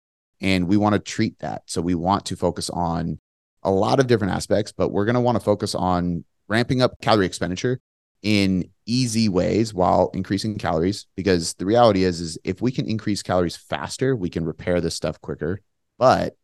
[0.42, 1.64] and we want to treat that.
[1.66, 3.20] So we want to focus on
[3.64, 7.02] a lot of different aspects, but we're going to want to focus on ramping up
[7.02, 7.80] calorie expenditure
[8.26, 13.22] in easy ways while increasing calories because the reality is is if we can increase
[13.22, 15.62] calories faster we can repair this stuff quicker
[16.00, 16.36] but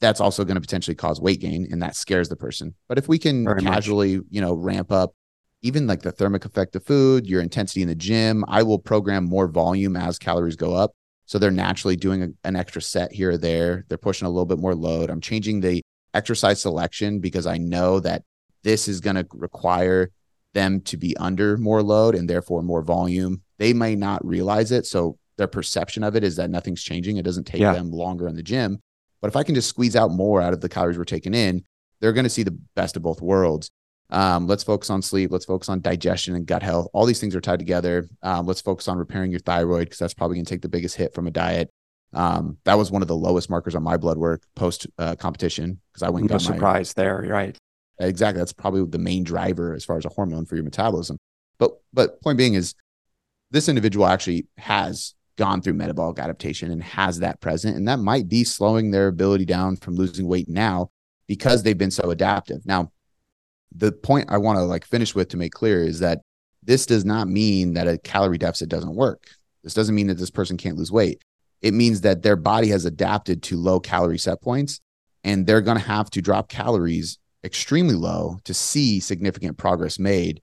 [0.00, 2.74] that's also going to potentially cause weight gain and that scares the person.
[2.86, 4.26] But if we can Very casually much.
[4.30, 5.14] you know ramp up
[5.62, 9.24] even like the thermic effect of food your intensity in the gym i will program
[9.24, 10.92] more volume as calories go up.
[11.24, 13.84] So they're naturally doing a, an extra set here or there.
[13.88, 15.10] They're pushing a little bit more load.
[15.10, 15.82] I'm changing the
[16.14, 18.22] exercise selection because i know that
[18.62, 20.10] this is going to require
[20.54, 23.42] them to be under more load and therefore more volume.
[23.58, 24.86] They may not realize it.
[24.86, 27.16] So their perception of it is that nothing's changing.
[27.16, 27.72] It doesn't take yeah.
[27.72, 28.80] them longer in the gym.
[29.20, 31.64] But if I can just squeeze out more out of the calories we're taking in,
[32.00, 33.70] they're going to see the best of both worlds.
[34.10, 35.30] Um, let's focus on sleep.
[35.30, 36.88] Let's focus on digestion and gut health.
[36.92, 38.08] All these things are tied together.
[38.22, 40.96] Um, let's focus on repairing your thyroid because that's probably going to take the biggest
[40.96, 41.70] hit from a diet.
[42.14, 45.80] Um, that was one of the lowest markers on my blood work post uh, competition
[45.92, 46.30] because I went.
[46.30, 47.58] No surprise my, there, right?
[48.00, 48.40] Exactly.
[48.40, 51.18] That's probably the main driver as far as a hormone for your metabolism.
[51.58, 52.74] But but point being is
[53.50, 57.76] this individual actually has gone through metabolic adaptation and has that present.
[57.76, 60.90] And that might be slowing their ability down from losing weight now
[61.26, 62.66] because they've been so adaptive.
[62.66, 62.90] Now,
[63.74, 66.20] the point I want to like finish with to make clear is that
[66.62, 69.28] this does not mean that a calorie deficit doesn't work.
[69.62, 71.22] This doesn't mean that this person can't lose weight.
[71.62, 74.80] It means that their body has adapted to low calorie set points
[75.24, 80.42] and they're going to have to drop calories extremely low to see significant progress made.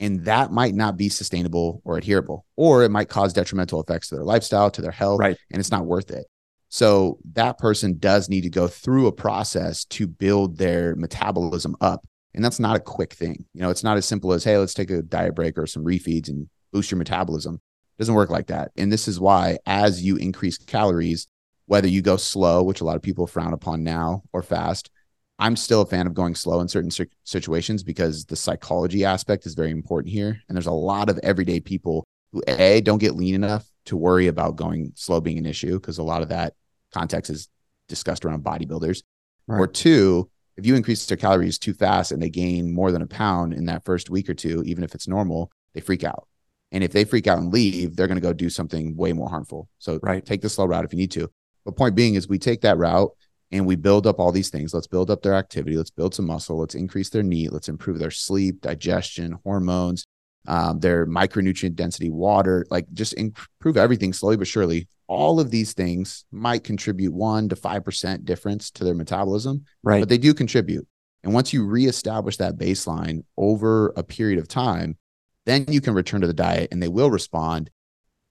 [0.00, 4.16] And that might not be sustainable or adherable, or it might cause detrimental effects to
[4.16, 5.36] their lifestyle, to their health, right.
[5.50, 6.26] and it's not worth it.
[6.68, 12.04] So that person does need to go through a process to build their metabolism up.
[12.34, 13.44] And that's not a quick thing.
[13.54, 15.84] You know, it's not as simple as, hey, let's take a diet break or some
[15.84, 17.54] refeeds and boost your metabolism.
[17.54, 18.72] It doesn't work like that.
[18.76, 21.28] And this is why, as you increase calories,
[21.66, 24.90] whether you go slow, which a lot of people frown upon now, or fast.
[25.38, 26.90] I'm still a fan of going slow in certain
[27.24, 30.40] situations because the psychology aspect is very important here.
[30.48, 34.28] And there's a lot of everyday people who a don't get lean enough to worry
[34.28, 36.54] about going slow being an issue because a lot of that
[36.92, 37.48] context is
[37.88, 39.02] discussed around bodybuilders.
[39.46, 39.58] Right.
[39.58, 43.06] Or two, if you increase their calories too fast and they gain more than a
[43.06, 46.28] pound in that first week or two, even if it's normal, they freak out.
[46.70, 49.28] And if they freak out and leave, they're going to go do something way more
[49.28, 49.68] harmful.
[49.78, 50.24] So right.
[50.24, 51.30] take the slow route if you need to.
[51.64, 53.10] But point being is we take that route
[53.54, 54.74] and we build up all these things.
[54.74, 55.76] Let's build up their activity.
[55.76, 56.58] Let's build some muscle.
[56.58, 57.52] Let's increase their NEAT.
[57.52, 60.06] Let's improve their sleep, digestion, hormones,
[60.48, 64.88] um, their micronutrient density, water, like just improve everything slowly but surely.
[65.06, 70.00] All of these things might contribute one to 5% difference to their metabolism, right?
[70.00, 70.86] But they do contribute.
[71.22, 74.98] And once you reestablish that baseline over a period of time,
[75.46, 77.70] then you can return to the diet and they will respond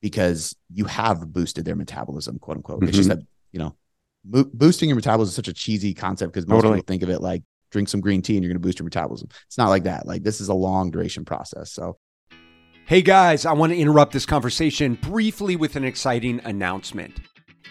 [0.01, 2.79] because you have boosted their metabolism, quote unquote.
[2.79, 2.89] Mm-hmm.
[2.89, 3.19] It's just mm-hmm.
[3.19, 3.77] that, you know,
[4.23, 6.77] boosting your metabolism is such a cheesy concept because most totally.
[6.79, 8.85] people think of it like drink some green tea and you're going to boost your
[8.85, 9.27] metabolism.
[9.47, 10.05] It's not like that.
[10.05, 11.71] Like this is a long duration process.
[11.71, 11.97] So
[12.85, 17.17] Hey guys, I want to interrupt this conversation briefly with an exciting announcement.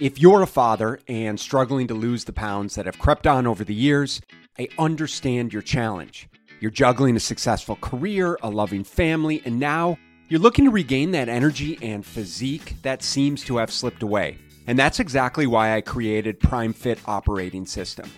[0.01, 3.63] If you're a father and struggling to lose the pounds that have crept on over
[3.63, 4.23] the years,
[4.59, 6.31] I understand your challenge.
[6.61, 11.29] You're juggling a successful career, a loving family, and now you're looking to regain that
[11.29, 14.39] energy and physique that seems to have slipped away.
[14.67, 18.11] And that's exactly why I created PrimeFit Operating System.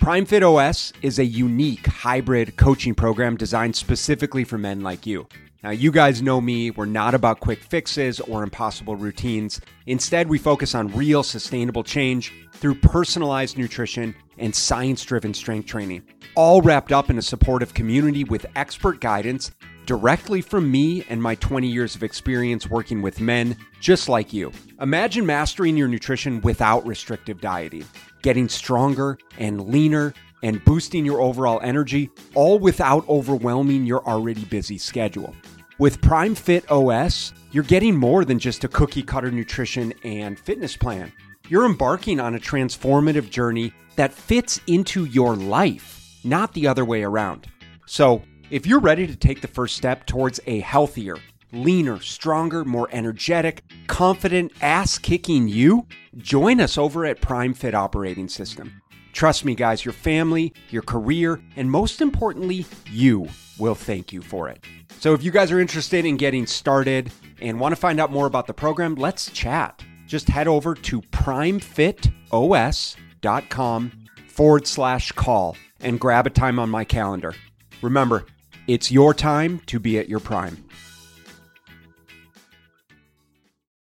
[0.00, 5.28] PrimeFit OS is a unique hybrid coaching program designed specifically for men like you.
[5.62, 9.60] Now, you guys know me, we're not about quick fixes or impossible routines.
[9.86, 16.02] Instead, we focus on real sustainable change through personalized nutrition and science driven strength training,
[16.34, 19.52] all wrapped up in a supportive community with expert guidance
[19.86, 24.52] directly from me and my 20 years of experience working with men just like you.
[24.80, 27.84] Imagine mastering your nutrition without restrictive dieting,
[28.22, 34.78] getting stronger and leaner and boosting your overall energy, all without overwhelming your already busy
[34.78, 35.34] schedule.
[35.78, 40.76] With Prime Fit OS, you're getting more than just a cookie cutter nutrition and fitness
[40.76, 41.12] plan.
[41.48, 47.02] You're embarking on a transformative journey that fits into your life, not the other way
[47.02, 47.46] around.
[47.86, 51.16] So, if you're ready to take the first step towards a healthier,
[51.52, 55.86] leaner, stronger, more energetic, confident, ass kicking you,
[56.18, 58.82] join us over at Prime Fit Operating System.
[59.14, 63.26] Trust me, guys, your family, your career, and most importantly, you
[63.58, 64.62] will thank you for it.
[64.98, 67.10] So if you guys are interested in getting started
[67.40, 69.82] and want to find out more about the program, let's chat.
[70.06, 73.92] Just head over to primefitos.com
[74.28, 77.32] forward slash call and grab a time on my calendar.
[77.80, 78.26] Remember,
[78.66, 80.64] it's your time to be at your prime.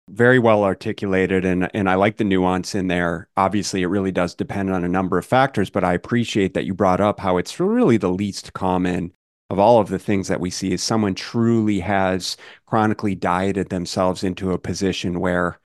[0.08, 3.28] very well articulated and and I like the nuance in there.
[3.36, 6.74] Obviously, it really does depend on a number of factors, but I appreciate that you
[6.74, 9.12] brought up how it's really the least common
[9.50, 12.36] of all of the things that we see is someone truly has
[12.66, 15.60] chronically dieted themselves into a position where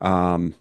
[0.00, 0.54] um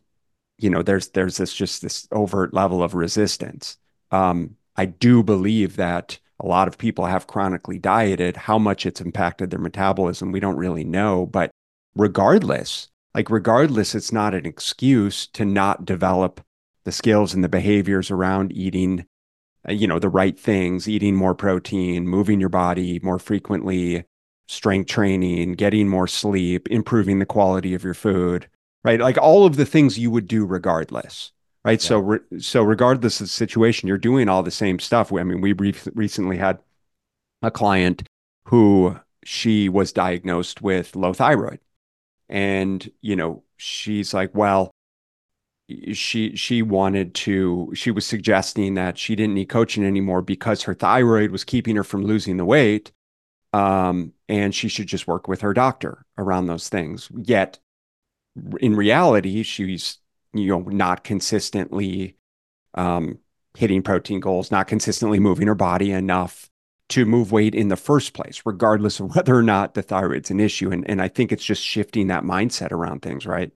[0.57, 3.77] you know there's there's this just this overt level of resistance.
[4.11, 9.01] Um I do believe that a lot of people have chronically dieted how much it's
[9.01, 11.51] impacted their metabolism we don't really know but
[11.95, 16.41] regardless like regardless it's not an excuse to not develop
[16.83, 19.05] the skills and the behaviors around eating
[19.67, 24.05] uh, you know the right things eating more protein moving your body more frequently
[24.47, 28.47] strength training getting more sleep improving the quality of your food
[28.85, 28.99] right?
[28.99, 31.31] Like all of the things you would do regardless
[31.65, 31.81] right?
[31.81, 31.87] Yeah.
[31.87, 35.11] so re- so regardless of the situation you're doing all the same stuff.
[35.11, 36.59] I mean we re- recently had
[37.41, 38.07] a client
[38.45, 41.59] who she was diagnosed with low thyroid.
[42.29, 44.71] And you know she's like well
[45.93, 50.75] she she wanted to she was suggesting that she didn't need coaching anymore because her
[50.75, 52.91] thyroid was keeping her from losing the weight
[53.53, 57.09] um, and she should just work with her doctor around those things.
[57.15, 57.59] Yet
[58.59, 59.99] in reality she's
[60.37, 62.17] you know not consistently
[62.73, 63.19] um,
[63.57, 66.49] hitting protein goals not consistently moving her body enough
[66.87, 70.39] to move weight in the first place, regardless of whether or not the thyroid's an
[70.39, 70.71] issue.
[70.71, 73.51] And, and I think it's just shifting that mindset around things, right?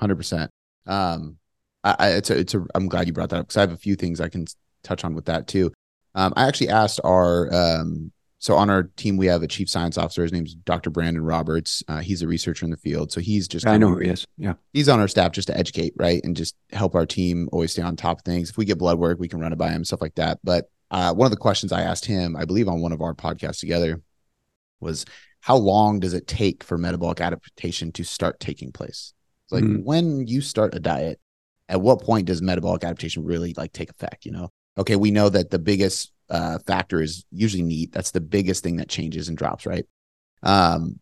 [0.00, 0.48] 100%.
[0.86, 1.38] Um,
[1.84, 3.72] I, I, it's a, it's a, I'm glad you brought that up because I have
[3.72, 4.46] a few things I can
[4.82, 5.72] touch on with that too.
[6.14, 8.12] Um, I actually asked our, um,
[8.42, 10.24] so on our team, we have a chief science officer.
[10.24, 10.90] His name's Dr.
[10.90, 11.84] Brandon Roberts.
[11.86, 13.12] Uh, he's a researcher in the field.
[13.12, 14.26] So he's just, I know who he is.
[14.36, 14.54] Yeah.
[14.72, 16.20] He's on our staff just to educate, right.
[16.24, 18.50] And just help our team always stay on top of things.
[18.50, 20.40] If we get blood work, we can run it by him, stuff like that.
[20.42, 23.14] But uh, one of the questions I asked him, I believe on one of our
[23.14, 24.02] podcasts together,
[24.80, 25.04] was
[25.38, 29.14] how long does it take for metabolic adaptation to start taking place?
[29.52, 29.84] Like mm-hmm.
[29.84, 31.20] when you start a diet,
[31.68, 34.26] at what point does metabolic adaptation really like take effect?
[34.26, 37.92] You know, okay, we know that the biggest uh, factor is usually NEAT.
[37.92, 39.84] That's the biggest thing that changes and drops, right?
[40.42, 41.00] Um,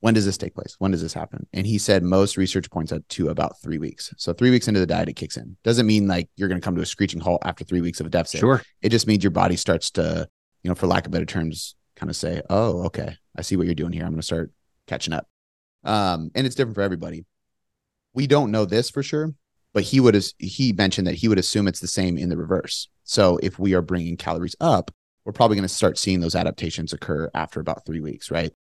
[0.00, 0.76] when does this take place?
[0.78, 1.46] When does this happen?
[1.52, 4.12] And he said most research points out to about three weeks.
[4.16, 5.56] So three weeks into the diet, it kicks in.
[5.62, 8.06] Doesn't mean like you're going to come to a screeching halt after three weeks of
[8.06, 8.40] a deficit.
[8.40, 8.62] Sure.
[8.80, 10.26] It just means your body starts to,
[10.62, 13.66] you know, for lack of better terms, kind of say, "Oh, okay, I see what
[13.66, 14.04] you're doing here.
[14.04, 14.52] I'm going to start
[14.86, 15.26] catching up."
[15.84, 17.26] Um, and it's different for everybody.
[18.14, 19.34] We don't know this for sure,
[19.72, 22.88] but he would he mentioned that he would assume it's the same in the reverse.
[23.04, 24.90] So if we are bringing calories up,
[25.24, 28.52] we're probably going to start seeing those adaptations occur after about three weeks, right?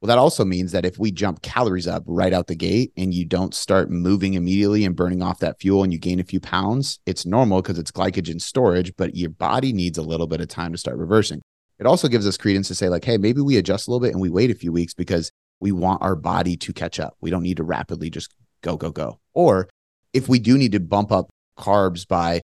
[0.00, 3.14] Well, that also means that if we jump calories up right out the gate and
[3.14, 6.40] you don't start moving immediately and burning off that fuel and you gain a few
[6.40, 10.48] pounds, it's normal because it's glycogen storage, but your body needs a little bit of
[10.48, 11.40] time to start reversing.
[11.78, 14.12] It also gives us credence to say, like, hey, maybe we adjust a little bit
[14.12, 17.16] and we wait a few weeks because we want our body to catch up.
[17.22, 19.20] We don't need to rapidly just go, go, go.
[19.32, 19.68] Or
[20.14, 22.40] if we do need to bump up carbs by,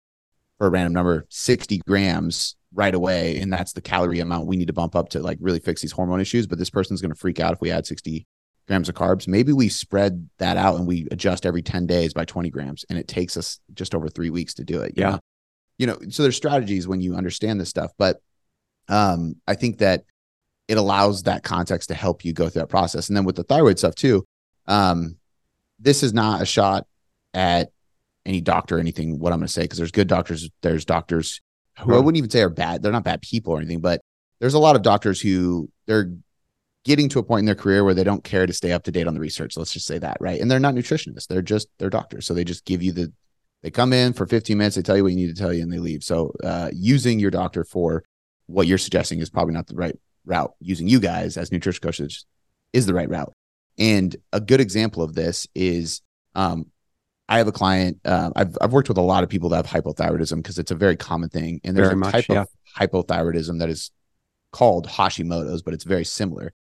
[0.57, 4.67] for a random number, 60 grams right away, and that's the calorie amount we need
[4.67, 7.17] to bump up to like really fix these hormone issues, but this person's going to
[7.17, 8.25] freak out if we add 60
[8.67, 9.27] grams of carbs.
[9.27, 12.99] Maybe we spread that out and we adjust every 10 days by 20 grams, and
[12.99, 14.93] it takes us just over three weeks to do it.
[14.97, 15.11] yeah.
[15.11, 15.19] Know?
[15.77, 18.19] You know, so there's strategies when you understand this stuff, but
[18.89, 20.03] um, I think that
[20.67, 23.07] it allows that context to help you go through that process.
[23.07, 24.25] And then with the thyroid stuff too,
[24.67, 25.15] um,
[25.79, 26.85] this is not a shot
[27.33, 27.71] at
[28.25, 29.19] any doctor or anything.
[29.19, 31.41] What I'm going to say because there's good doctors, there's doctors
[31.79, 32.81] who I wouldn't even say are bad.
[32.81, 34.01] They're not bad people or anything, but
[34.39, 36.11] there's a lot of doctors who they're
[36.85, 38.91] getting to a point in their career where they don't care to stay up to
[38.91, 39.57] date on the research.
[39.57, 40.39] Let's just say that, right?
[40.39, 41.27] And they're not nutritionists.
[41.27, 42.25] They're just they're doctors.
[42.25, 43.13] So they just give you the
[43.61, 45.61] they come in for 15 minutes, they tell you what you need to tell you,
[45.61, 46.03] and they leave.
[46.03, 48.05] So uh, using your doctor for
[48.45, 50.53] what you're suggesting is probably not the right route.
[50.61, 52.25] Using you guys as nutrition coaches
[52.71, 53.33] is the right route.
[53.77, 56.01] And a good example of this is
[56.35, 56.67] um,
[57.29, 57.99] I have a client.
[58.03, 60.75] Uh, I've I've worked with a lot of people that have hypothyroidism because it's a
[60.75, 62.41] very common thing, and there's Very a much, type yeah.
[62.41, 63.91] of hypothyroidism that is
[64.51, 66.51] called Hashimoto's, but it's very similar.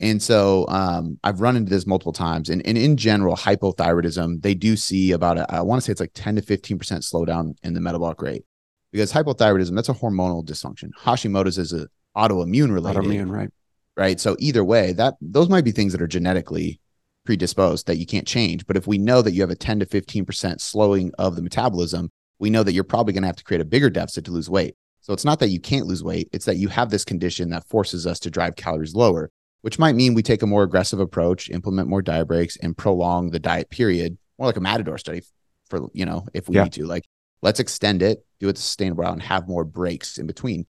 [0.00, 2.50] And so um, I've run into this multiple times.
[2.50, 6.00] And, and in general, hypothyroidism, they do see about, a, I want to say it's
[6.00, 8.44] like 10 to 15% slowdown in the metabolic rate
[8.92, 10.90] because hypothyroidism, that's a hormonal dysfunction.
[11.00, 11.86] Hashimoto's is an
[12.16, 13.50] autoimmune related Autoimmune, right?
[13.96, 14.20] right?
[14.20, 16.80] So either way, that those might be things that are genetically
[17.24, 18.66] predisposed that you can't change.
[18.66, 22.10] But if we know that you have a 10 to 15% slowing of the metabolism,
[22.38, 24.50] we know that you're probably going to have to create a bigger deficit to lose
[24.50, 24.76] weight.
[25.00, 27.68] So it's not that you can't lose weight, it's that you have this condition that
[27.68, 31.50] forces us to drive calories lower, which might mean we take a more aggressive approach,
[31.50, 35.22] implement more diet breaks, and prolong the diet period, more like a Matador study
[35.68, 36.64] for, you know, if we Yeah.
[36.64, 36.86] need to.
[36.86, 37.04] Like,
[37.42, 40.66] let's extend it, do it sustainable and have more breaks in between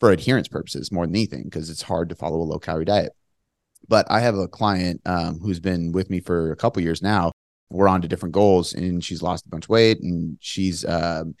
[0.00, 3.12] for adherence purposes more than anything, because it's hard to follow a low calorie diet.
[3.88, 7.32] But I have a client um, who's been with me for a couple years now.
[7.70, 11.34] We're on to different goals, and she's lost a bunch of weight, and she's um,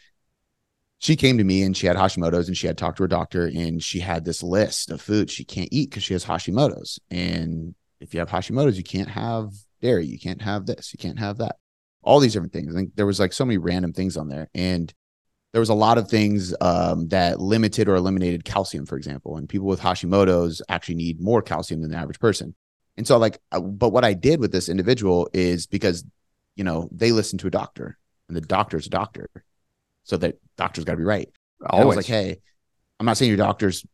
[0.98, 3.46] she came to me and she had Hashimoto's, and she had talked to her doctor,
[3.46, 6.98] and she had this list of foods she can't eat because she has Hashimoto's.
[7.10, 11.18] And if you have Hashimoto's, you can't have dairy, you can't have this, you can't
[11.18, 11.56] have that,
[12.02, 12.74] all these different things.
[12.74, 14.92] I think there was like so many random things on there, and
[15.52, 19.36] there was a lot of things um, that limited or eliminated calcium, for example.
[19.36, 22.54] And people with Hashimoto's actually need more calcium than the average person.
[22.96, 26.04] And so, like, uh, but what I did with this individual is because,
[26.56, 29.28] you know, they listen to a doctor, and the doctor's a doctor,
[30.04, 31.30] so that doctor's got to be right.
[31.60, 31.96] And I was Always.
[31.96, 32.40] like, hey,
[32.98, 33.84] I'm not saying your doctor's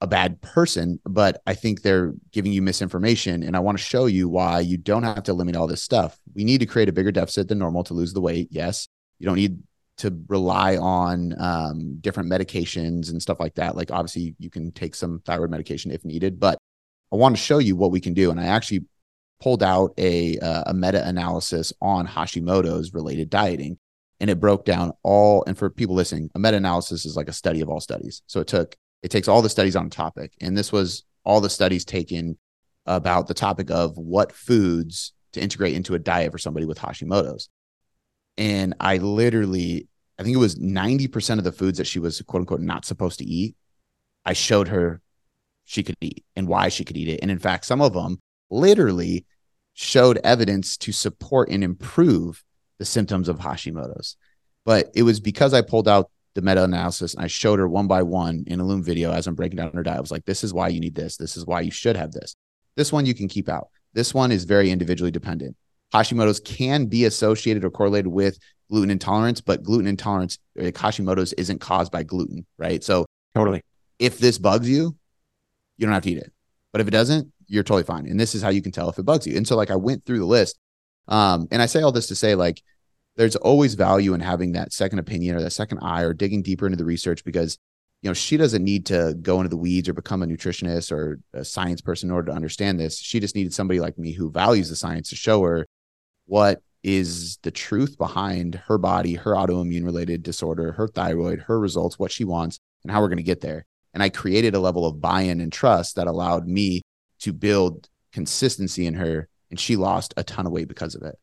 [0.00, 3.42] a bad person, but I think they're giving you misinformation.
[3.42, 6.18] And I want to show you why you don't have to eliminate all this stuff.
[6.34, 8.48] We need to create a bigger deficit than normal to lose the weight.
[8.50, 8.88] Yes.
[9.18, 9.62] You don't need
[9.98, 13.76] to rely on um, different medications and stuff like that.
[13.76, 16.58] Like, obviously, you can take some thyroid medication if needed, but
[17.12, 18.30] I want to show you what we can do.
[18.30, 18.84] And I actually
[19.40, 23.78] pulled out a, uh, a meta analysis on Hashimoto's related dieting
[24.20, 27.60] and it broke down all and for people listening a meta-analysis is like a study
[27.60, 30.56] of all studies so it took it takes all the studies on a topic and
[30.56, 32.38] this was all the studies taken
[32.86, 37.48] about the topic of what foods to integrate into a diet for somebody with hashimoto's
[38.36, 42.42] and i literally i think it was 90% of the foods that she was quote
[42.42, 43.56] unquote not supposed to eat
[44.24, 45.00] i showed her
[45.64, 48.18] she could eat and why she could eat it and in fact some of them
[48.50, 49.26] literally
[49.74, 52.42] showed evidence to support and improve
[52.78, 54.16] the symptoms of Hashimoto's.
[54.64, 57.86] But it was because I pulled out the meta analysis and I showed her one
[57.86, 59.98] by one in a Loom video as I'm breaking down her diet.
[59.98, 61.16] I was like, this is why you need this.
[61.16, 62.34] This is why you should have this.
[62.76, 63.68] This one you can keep out.
[63.92, 65.56] This one is very individually dependent.
[65.92, 68.38] Hashimoto's can be associated or correlated with
[68.70, 72.82] gluten intolerance, but gluten intolerance, like Hashimoto's, isn't caused by gluten, right?
[72.82, 73.04] So
[73.34, 73.62] Totally.
[73.98, 74.96] if this bugs you,
[75.76, 76.32] you don't have to eat it.
[76.72, 78.06] But if it doesn't, you're totally fine.
[78.06, 79.36] And this is how you can tell if it bugs you.
[79.36, 80.58] And so like I went through the list.
[81.06, 82.62] Um, and I say all this to say, like,
[83.16, 86.66] there's always value in having that second opinion or that second eye or digging deeper
[86.66, 87.58] into the research because
[88.02, 91.20] you know she doesn't need to go into the weeds or become a nutritionist or
[91.32, 94.30] a science person in order to understand this she just needed somebody like me who
[94.30, 95.66] values the science to show her
[96.26, 101.98] what is the truth behind her body her autoimmune related disorder her thyroid her results
[101.98, 103.64] what she wants and how we're going to get there
[103.94, 106.82] and i created a level of buy-in and trust that allowed me
[107.20, 111.18] to build consistency in her and she lost a ton of weight because of it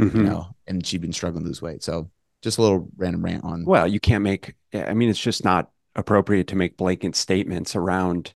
[0.00, 0.14] Mhm.
[0.14, 2.10] you know and she'd been struggling to lose weight so
[2.42, 5.70] just a little random rant on Well, you can't make, I mean, it's just not
[5.94, 8.32] appropriate to make blanket statements around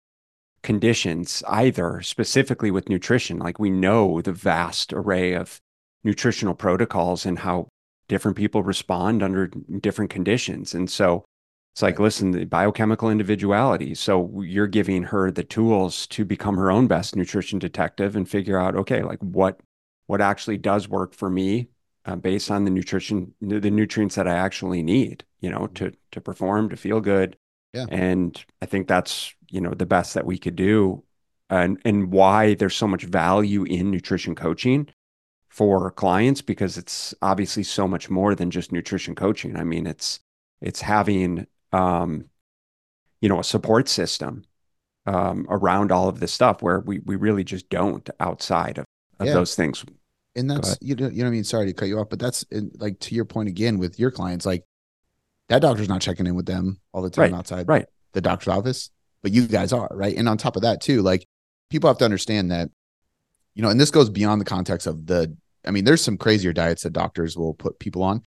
[0.61, 3.39] conditions either, specifically with nutrition.
[3.39, 5.59] Like we know the vast array of
[6.05, 7.67] nutritional protocols and how
[8.07, 9.47] different people respond under
[9.81, 10.73] different conditions.
[10.75, 11.25] And so
[11.73, 13.95] it's like, listen, the biochemical individuality.
[13.95, 18.57] So you're giving her the tools to become her own best nutrition detective and figure
[18.57, 19.59] out, okay, like what
[20.07, 21.67] what actually does work for me
[22.05, 25.91] uh, based on the nutrition, the the nutrients that I actually need, you know, to
[26.11, 27.35] to perform, to feel good.
[27.73, 27.87] Yeah.
[27.89, 31.03] And I think that's, you know, the best that we could do,
[31.49, 34.87] and and why there's so much value in nutrition coaching
[35.55, 39.55] for clients because it's obviously so much more than just nutrition coaching.
[39.55, 40.19] I mean, it's
[40.61, 42.25] it's having um,
[43.21, 44.43] you know, a support system
[45.05, 48.85] um, around all of this stuff where we we really just don't outside of,
[49.19, 49.33] of Yeah.
[49.33, 49.85] those things.
[50.35, 51.43] and that's you know, you know what I mean.
[51.45, 52.45] Sorry to cut you off, but that's
[52.77, 54.45] like to your point again with your clients.
[54.45, 54.63] Like
[55.49, 57.85] that doctor's not checking in with them all the time Right, outside right.
[58.13, 58.89] the doctor's office,
[59.23, 60.15] but you guys are right.
[60.17, 61.25] And on top of that, too, like
[61.69, 62.69] people have to understand that,
[63.53, 65.35] you know, and this goes beyond the context of the.
[65.67, 68.23] I mean, there's some crazier diets that doctors will put people on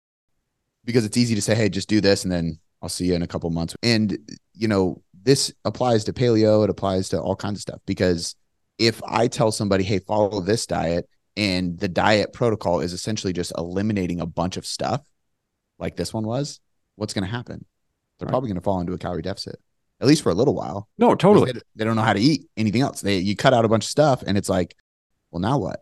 [0.85, 3.23] because it's easy to say, hey, just do this, and then I'll see you in
[3.23, 3.77] a couple months.
[3.83, 4.19] And
[4.55, 6.65] you know, this applies to paleo.
[6.65, 8.35] It applies to all kinds of stuff because
[8.79, 13.53] if I tell somebody, hey, follow this diet and the diet protocol is essentially just
[13.57, 15.03] eliminating a bunch of stuff
[15.79, 16.59] like this one was,
[16.97, 17.65] what's going to happen?
[18.19, 18.33] They're Right.
[18.33, 19.57] probably going to fall into a calorie deficit,
[20.01, 20.89] at least for a little while.
[20.99, 21.53] No, totally.
[21.53, 23.01] They, they don't know how to eat anything else.
[23.01, 24.75] They you cut out a bunch of stuff and it's like,
[25.31, 25.81] well, now what?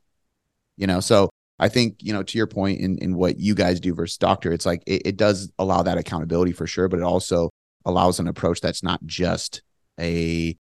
[0.77, 1.30] You know, so
[1.61, 4.53] I think, you know, to your point in, in what you guys do versus doctor,
[4.53, 7.51] it's like it, it does allow that accountability for sure, but it also
[7.85, 9.63] allows an approach that's not just
[9.99, 10.57] a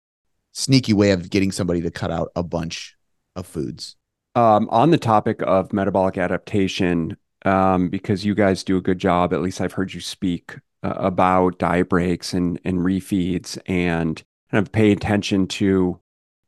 [0.52, 2.96] sneaky way of getting somebody to cut out a bunch
[3.36, 3.96] of foods.
[4.36, 9.34] Um, on the topic of metabolic adaptation, um, because you guys do a good job,
[9.34, 14.22] at least I've heard you speak uh, about diet breaks and and refeeds and
[14.52, 16.00] kind of pay attention to,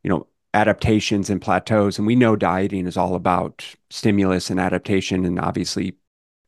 [0.04, 1.98] you know, adaptations and plateaus.
[1.98, 5.96] And we know dieting is all about stimulus and adaptation, and obviously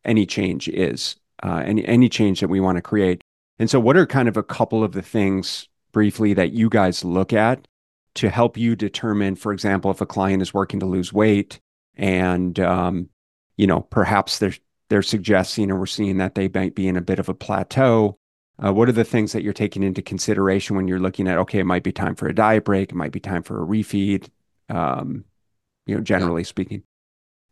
[0.05, 3.21] any change is uh, any any change that we want to create.
[3.59, 7.03] And so, what are kind of a couple of the things briefly that you guys
[7.03, 7.67] look at
[8.15, 11.59] to help you determine, for example, if a client is working to lose weight
[11.95, 13.09] and um,
[13.57, 14.55] you know perhaps they're
[14.89, 18.17] they're suggesting or we're seeing that they might be in a bit of a plateau.
[18.63, 21.59] Uh, what are the things that you're taking into consideration when you're looking at okay,
[21.59, 24.29] it might be time for a diet break, it might be time for a refeed,
[24.69, 25.25] um,
[25.85, 26.83] you know, generally speaking.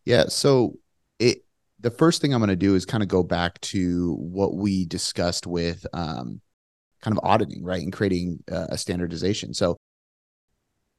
[0.06, 0.26] Yeah.
[0.28, 0.78] So
[1.20, 1.44] it
[1.80, 4.86] the first thing I'm going to do is kind of go back to what we
[4.86, 6.40] discussed with um,
[7.02, 9.56] kind of auditing, right, and creating uh, a standardization.
[9.56, 9.78] So,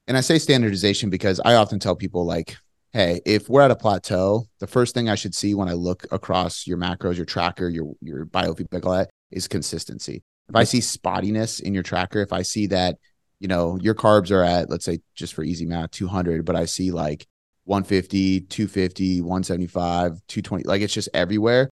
[0.09, 2.57] and I say standardization because I often tell people like,
[2.93, 6.05] hey, if we're at a plateau, the first thing I should see when I look
[6.11, 10.23] across your macros, your tracker, your your biofeedback, all that is consistency.
[10.49, 12.99] If I see spottiness in your tracker, if I see that,
[13.41, 16.67] you know, your carbs are at, let's say, just for easy math, 200, but I
[16.67, 17.27] see like
[17.65, 21.71] 150, 250, 175, 220, like it's just everywhere.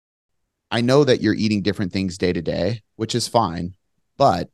[0.72, 3.74] I know that you're eating different things day to day, which is fine,
[4.18, 4.50] but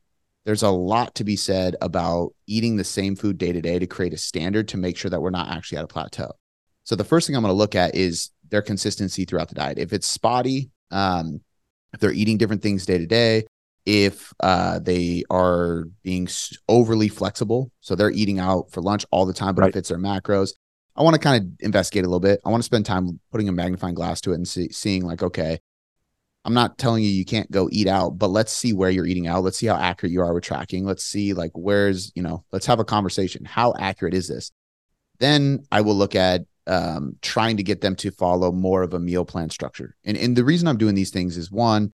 [0.46, 3.86] there's a lot to be said about eating the same food day to day to
[3.86, 6.32] create a standard to make sure that we're not actually at a plateau.
[6.84, 9.78] So the first thing I'm going to look at is their consistency throughout the diet.
[9.78, 11.40] If it's spotty, um,
[11.96, 13.46] if they're eating different things day to day,
[13.86, 16.28] if uh, they are being
[16.68, 19.68] overly flexible, so they're eating out for lunch all the time, but Right.
[19.70, 20.50] it fits their macros.
[20.94, 22.40] I want to kind of investigate a little bit.
[22.44, 25.22] I want to spend time putting a magnifying glass to it and see, seeing like,
[25.22, 25.58] okay,
[26.44, 29.26] I'm not telling you you can't go eat out, but let's see where you're eating
[29.26, 29.42] out.
[29.42, 30.84] Let's see how accurate you are with tracking.
[30.84, 33.46] Let's see like where's, you know, let's have a conversation.
[33.46, 34.52] How accurate is this?
[35.18, 38.98] Then I will look at um, trying to get them to follow more of a
[38.98, 39.94] meal plan structure.
[40.04, 41.92] And and the reason I'm doing these things is one,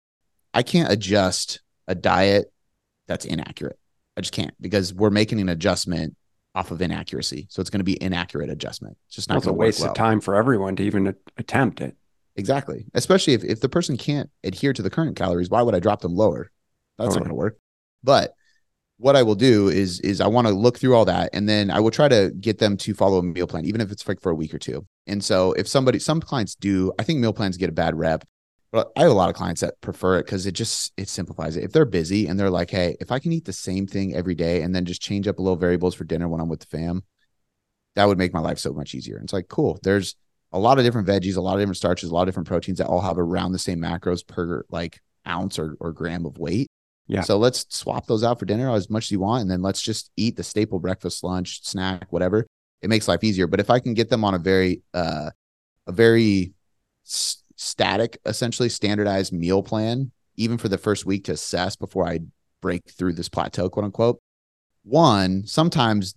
[0.54, 2.52] I can't adjust a diet
[3.08, 3.80] that's inaccurate.
[4.16, 6.16] I just can't because we're making an adjustment
[6.56, 7.48] off of inaccuracy.
[7.50, 8.98] So it's going to be inaccurate adjustment.
[9.08, 9.92] It's just not That's a going to work waste well.
[9.92, 11.96] of time for everyone to even attempt it.
[12.36, 12.86] Exactly.
[12.94, 16.02] Especially if, if the person can't adhere to the current calories, why would I drop
[16.02, 16.52] them lower?
[16.98, 17.60] That's not going to work.
[18.04, 18.34] But
[19.00, 21.72] what I will do is is I want to look through all that and then
[21.72, 24.22] I will try to get them to follow a meal plan, even if it's like
[24.22, 24.86] for a week or two.
[25.08, 28.26] And so if somebody some clients do, I think meal plans get a bad rep
[28.72, 31.56] But I have a lot of clients that prefer it because it just it simplifies
[31.56, 31.64] it.
[31.64, 34.36] If they're busy and they're like, hey, if I can eat the same thing every
[34.36, 36.66] day and then just change up a little variables for dinner when I'm with the
[36.68, 37.04] fam,
[37.96, 39.16] that would make my life so much easier.
[39.16, 39.80] And it's like, cool.
[39.82, 40.16] There's
[40.52, 42.80] a lot of different veggies, a lot of different starches, a lot of different proteins
[42.80, 46.68] that all have around the same macros per like ounce or, or gram of weight.
[47.10, 47.22] Yeah.
[47.22, 49.42] So let's swap those out for dinner as much as you want.
[49.42, 52.46] And then let's just eat the staple breakfast, lunch, snack, whatever.
[52.84, 53.48] It makes life easier.
[53.48, 55.32] But if I can get them on a very, uh,
[55.88, 56.54] a very
[57.06, 62.20] s- static, essentially standardized meal plan, even for the first week to assess before I
[62.62, 64.22] break through this plateau, quote unquote.
[64.84, 66.14] One, sometimes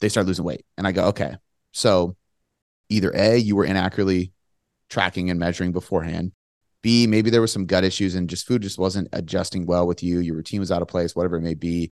[0.00, 0.66] they start losing weight.
[0.76, 1.36] And I go, okay,
[1.72, 2.16] so
[2.90, 4.32] either A, you were inaccurately
[4.90, 6.32] tracking and measuring beforehand.
[6.84, 10.02] B, maybe there was some gut issues and just food just wasn't adjusting well with
[10.02, 10.18] you.
[10.18, 11.90] Your routine was out of place, whatever it may be.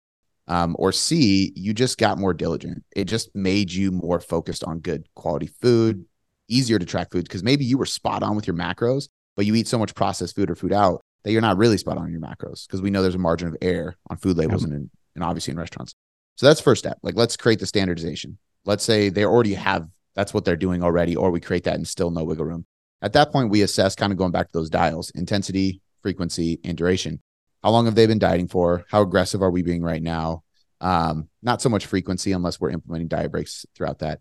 [0.50, 2.84] Um, or C, you just got more diligent.
[2.94, 6.04] It just made you more focused on good quality food,
[6.50, 9.56] easier to track food because maybe you were spot on with your macros, but you
[9.56, 12.20] eat so much processed food or food out that you're not really spot on your
[12.20, 15.24] macros because we know there's a margin of error on food labels and, in, and
[15.24, 15.96] obviously in restaurants.
[16.36, 16.98] So that's first step.
[17.02, 18.38] Like let's create the standardization.
[18.66, 21.88] Let's say they already have that's what they're doing already, or we create that and
[21.88, 22.66] still no wiggle room.
[23.02, 26.78] At that point, we assess kind of going back to those dials intensity, frequency, and
[26.78, 27.22] duration.
[27.64, 28.86] How long have they been dieting for?
[28.89, 30.43] How aggressive are we being right now?
[30.80, 34.20] Um, not so much frequency unless we're implementing diet breaks throughout that.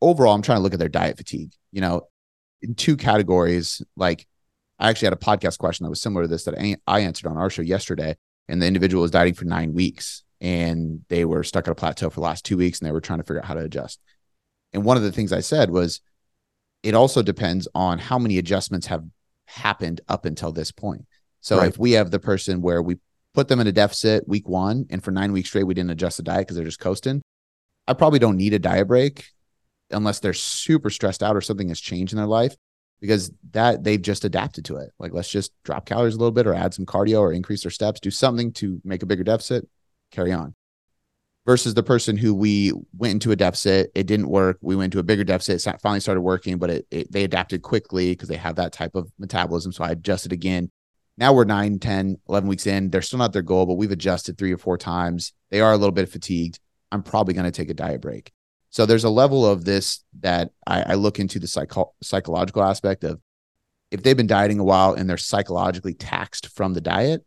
[0.00, 1.52] Overall, I'm trying to look at their diet fatigue.
[1.72, 2.08] You know,
[2.62, 3.82] in two categories.
[3.96, 4.26] Like,
[4.78, 7.36] I actually had a podcast question that was similar to this that I answered on
[7.36, 8.16] our show yesterday,
[8.48, 12.10] and the individual was dieting for nine weeks and they were stuck at a plateau
[12.10, 14.00] for the last two weeks and they were trying to figure out how to adjust.
[14.74, 16.00] And one of the things I said was,
[16.86, 19.04] it also depends on how many adjustments have
[19.46, 21.04] happened up until this point.
[21.40, 21.66] So right.
[21.66, 22.98] if we have the person where we
[23.34, 26.16] put them in a deficit week one and for nine weeks straight we didn't adjust
[26.16, 27.22] the diet because they're just coasting,
[27.88, 29.24] I probably don't need a diet break
[29.90, 32.54] unless they're super stressed out or something has changed in their life
[33.00, 34.90] because that they've just adapted to it.
[35.00, 37.72] Like let's just drop calories a little bit or add some cardio or increase their
[37.72, 39.68] steps, do something to make a bigger deficit,
[40.12, 40.54] carry on
[41.46, 44.58] versus the person who we went into a deficit it didn't work.
[44.60, 47.62] We went to a bigger deficit it finally started working but it, it they adapted
[47.62, 50.70] quickly because they have that type of metabolism so i adjusted again.
[51.16, 52.90] Now we're 9 10 11 weeks in.
[52.90, 55.32] They're still not their goal but we've adjusted three or four times.
[55.50, 56.58] They are a little bit fatigued.
[56.92, 58.32] I'm probably going to take a diet break.
[58.70, 63.04] So there's a level of this that i, I look into the psycho- psychological aspect
[63.04, 63.20] of
[63.92, 67.24] if they've been dieting a while and they're psychologically taxed from the diet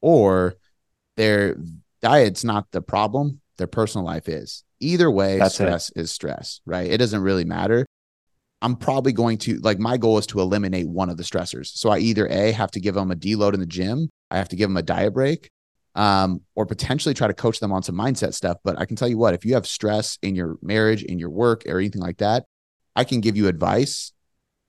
[0.00, 0.54] or
[1.16, 1.56] their
[2.00, 4.64] diet's not the problem their personal life is.
[4.80, 6.00] Either way, That's stress it.
[6.00, 6.90] is stress, right?
[6.90, 7.86] It doesn't really matter.
[8.62, 11.66] I'm probably going to like my goal is to eliminate one of the stressors.
[11.66, 14.48] So I either a have to give them a deload in the gym, I have
[14.50, 15.50] to give them a diet break,
[15.94, 18.58] um, or potentially try to coach them on some mindset stuff.
[18.64, 21.30] But I can tell you what, if you have stress in your marriage, in your
[21.30, 22.44] work, or anything like that,
[22.94, 24.12] I can give you advice,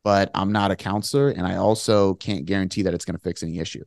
[0.04, 3.42] but I'm not a counselor, and I also can't guarantee that it's going to fix
[3.42, 3.84] any issue.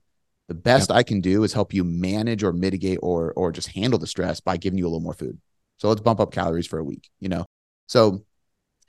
[0.51, 0.97] The best yep.
[0.97, 4.41] I can do is help you manage or mitigate or or just handle the stress
[4.41, 5.39] by giving you a little more food.
[5.77, 7.47] So let's bump up calories for a week, you know.
[7.87, 8.25] So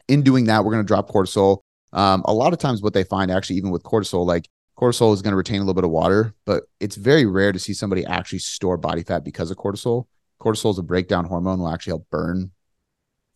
[0.07, 1.59] in doing that, we're going to drop cortisol.
[1.93, 5.21] Um, a lot of times, what they find actually, even with cortisol, like cortisol is
[5.21, 8.03] going to retain a little bit of water, but it's very rare to see somebody
[8.07, 10.05] actually store body fat because of cortisol.
[10.41, 12.49] Cortisol is a breakdown hormone, will actually help burn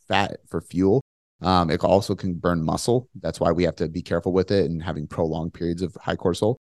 [0.08, 1.04] fat for fuel.
[1.44, 3.08] Um, it also can burn muscle.
[3.22, 6.16] That's why we have to be careful with it and having prolonged periods of high
[6.16, 6.56] cortisol.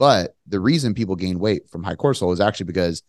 [0.00, 3.02] But the reason people gain weight from high cortisol is actually because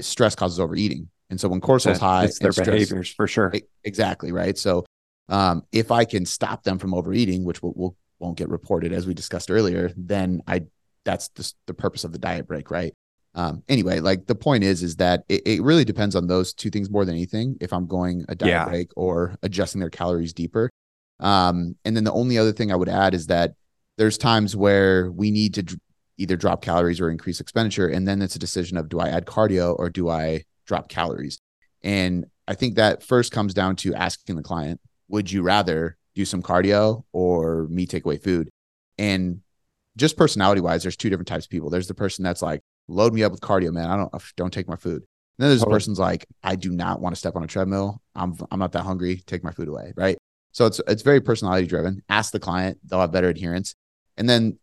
[0.00, 1.08] stress causes overeating.
[1.30, 3.54] And so when cortisol is high, it's their stress, behaviors for sure.
[3.84, 4.32] Exactly.
[4.32, 4.58] Right.
[4.58, 4.84] So
[5.28, 9.06] um, if I can stop them from overeating, which will, will, won't get reported as
[9.06, 10.64] we discussed earlier, then I,
[11.04, 12.72] that's the, the purpose of the diet break.
[12.72, 12.92] Right.
[13.36, 16.70] Um, anyway, like the point is, is that it, it, really depends on those two
[16.70, 17.56] things more than anything.
[17.60, 18.64] If I'm going a diet yeah.
[18.64, 20.70] break or adjusting their calories deeper.
[21.20, 23.54] Um, and then the only other thing I would add is that
[23.96, 25.78] there's times where we need to
[26.18, 27.88] either drop calories or increase expenditure.
[27.88, 31.38] And then it's a decision of do I add cardio or do I drop calories?
[31.82, 36.24] And I think that first comes down to asking the client, would you rather do
[36.24, 38.48] some cardio or me take away food?
[38.98, 39.40] And
[39.96, 41.70] just personality wise, there's two different types of people.
[41.70, 43.90] There's the person that's like, load me up with cardio, man.
[43.90, 45.02] I don't don't take my food.
[45.38, 48.00] And then there's a person's like, I do not want to step on a treadmill.
[48.14, 49.22] I'm I'm not that hungry.
[49.26, 49.92] Take my food away.
[49.96, 50.16] Right.
[50.52, 52.02] So it's it's very personality driven.
[52.08, 53.74] Ask the client, they'll have better adherence.
[54.16, 54.58] And then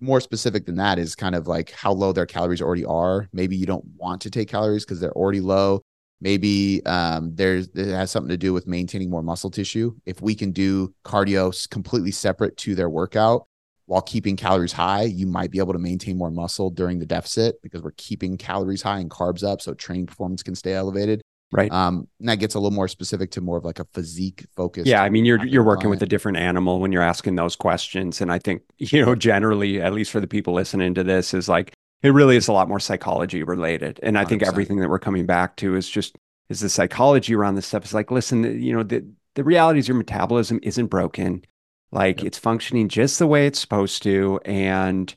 [0.00, 3.28] more specific than that is kind of like how low their calories already are.
[3.32, 5.82] Maybe you don't want to take calories because they're already low.
[6.20, 9.94] Maybe um, there's it has something to do with maintaining more muscle tissue.
[10.06, 13.46] If we can do cardio completely separate to their workout
[13.84, 17.60] while keeping calories high, you might be able to maintain more muscle during the deficit
[17.62, 21.20] because we're keeping calories high and carbs up, so training performance can stay elevated.
[21.52, 21.70] Right.
[21.70, 24.86] Um, and that gets a little more specific to more of like a physique focus.
[24.86, 28.20] Yeah, I mean, you're you're working with a different animal when you're asking those questions,
[28.20, 31.48] and I think you know generally, at least for the people listening to this, is
[31.48, 31.72] like
[32.02, 34.28] it really is a lot more psychology related, and I 100%.
[34.28, 36.16] think everything that we're coming back to is just
[36.48, 37.84] is the psychology around this stuff.
[37.84, 41.44] Is like, listen, you know, the the reality is your metabolism isn't broken,
[41.92, 42.26] like yep.
[42.26, 45.14] it's functioning just the way it's supposed to, and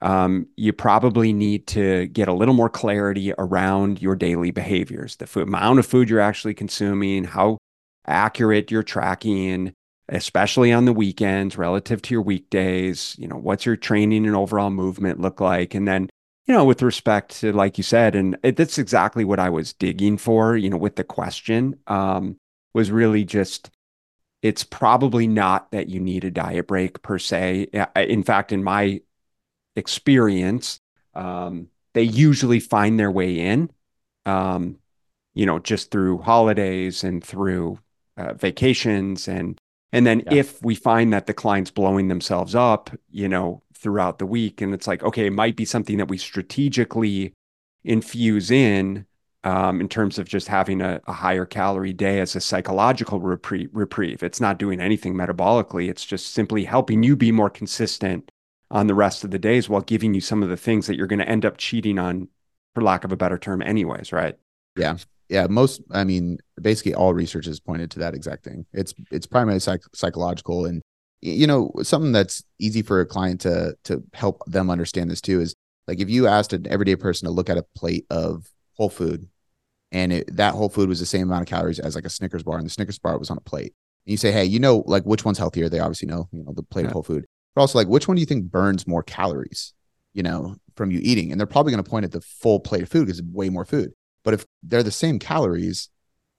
[0.00, 5.26] um, you probably need to get a little more clarity around your daily behaviors, the
[5.26, 7.58] food, amount of food you're actually consuming, how
[8.06, 9.72] accurate you're tracking,
[10.08, 13.16] especially on the weekends relative to your weekdays.
[13.18, 15.74] You know, what's your training and overall movement look like?
[15.74, 16.08] And then,
[16.46, 19.72] you know, with respect to, like you said, and it, that's exactly what I was
[19.72, 22.36] digging for, you know, with the question um,
[22.72, 23.68] was really just,
[24.42, 27.66] it's probably not that you need a diet break per se.
[27.96, 29.00] In fact, in my
[29.78, 30.80] experience,
[31.14, 33.70] um, they usually find their way in,
[34.26, 34.78] um,
[35.34, 37.78] you know, just through holidays and through
[38.16, 39.58] uh, vacations and
[39.90, 40.34] and then yeah.
[40.34, 44.74] if we find that the client's blowing themselves up, you know, throughout the week, and
[44.74, 47.32] it's like, okay, it might be something that we strategically
[47.84, 49.06] infuse in
[49.44, 53.70] um, in terms of just having a, a, higher calorie day as a psychological reprieve,
[53.72, 54.22] reprieve.
[54.22, 55.88] It's not doing anything metabolically.
[55.88, 58.30] It's just simply helping you be more consistent
[58.70, 61.06] on the rest of the days while giving you some of the things that you're
[61.06, 62.28] going to end up cheating on
[62.74, 64.36] for lack of a better term anyways right?
[64.76, 64.96] Yeah.
[65.28, 68.66] Yeah most i mean basically all research has pointed to that exact thing.
[68.72, 70.82] It's it's primarily psych- psychological and
[71.20, 75.40] you know something that's easy for a client to to help them understand this too
[75.40, 75.54] is
[75.86, 79.28] like if you asked an everyday person to look at a plate of whole food
[79.90, 82.42] and it, that whole food was the same amount of calories as like a snickers
[82.42, 83.74] bar and the snickers bar was on a plate
[84.06, 85.68] and you say hey you know like which one's healthier?
[85.68, 86.88] They obviously know you know the plate yeah.
[86.88, 87.26] of whole food
[87.58, 89.74] but also like which one do you think burns more calories
[90.14, 91.32] you know from you eating?
[91.32, 93.48] And they're probably going to point at the full plate of food because it's way
[93.48, 93.90] more food.
[94.22, 95.88] But if they're the same calories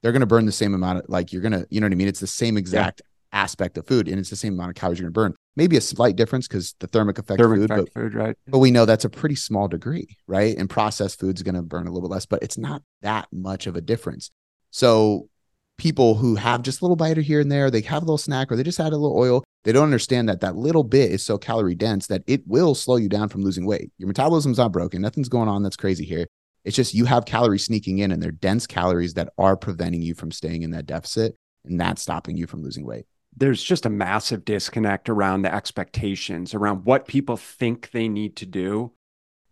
[0.02, 1.92] they're going to burn the same amount of like you're going to you know what
[1.92, 2.08] i mean?
[2.08, 3.42] It's the same exact yeah.
[3.42, 5.34] aspect of food and it's the same amount of calories you're going to burn.
[5.56, 8.36] Maybe a slight difference because the thermic effect thermic food, effect but, food right.
[8.46, 10.56] but we know that's a pretty small degree right?
[10.56, 13.66] And processed food's going to burn a little bit less but it's not that much
[13.66, 14.30] of a difference.
[14.70, 15.28] So
[15.76, 18.50] people who have just a little bite here and there they have a little snack
[18.50, 21.22] or they just add a little oil they don't understand that that little bit is
[21.22, 23.90] so calorie dense that it will slow you down from losing weight.
[23.98, 25.02] Your metabolism's not broken.
[25.02, 26.26] Nothing's going on that's crazy here.
[26.64, 30.14] It's just you have calories sneaking in and they're dense calories that are preventing you
[30.14, 33.04] from staying in that deficit and that's stopping you from losing weight.
[33.36, 38.46] There's just a massive disconnect around the expectations, around what people think they need to
[38.46, 38.92] do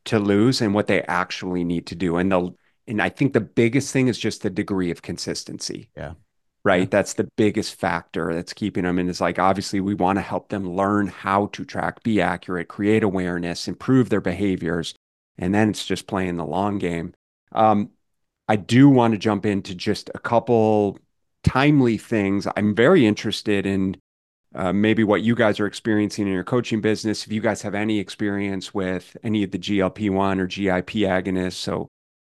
[0.07, 2.17] to lose and what they actually need to do.
[2.17, 2.55] And the
[2.87, 5.91] and I think the biggest thing is just the degree of consistency.
[5.95, 6.15] Yeah
[6.65, 6.91] right?
[6.91, 8.99] That's the biggest factor that's keeping them.
[8.99, 12.69] And it's like, obviously, we want to help them learn how to track, be accurate,
[12.69, 14.95] create awareness, improve their behaviors.
[15.39, 17.15] And then it's just playing the long game.
[17.53, 17.91] Um,
[18.49, 20.99] I do want to jump into just a couple
[21.45, 22.47] timely things.
[22.57, 23.97] I'm very interested in
[24.55, 27.27] uh, maybe what you guys are experiencing in your coaching business.
[27.27, 31.53] If you guys have any experience with any of the GLP 1 or GIP agonists,
[31.53, 31.89] so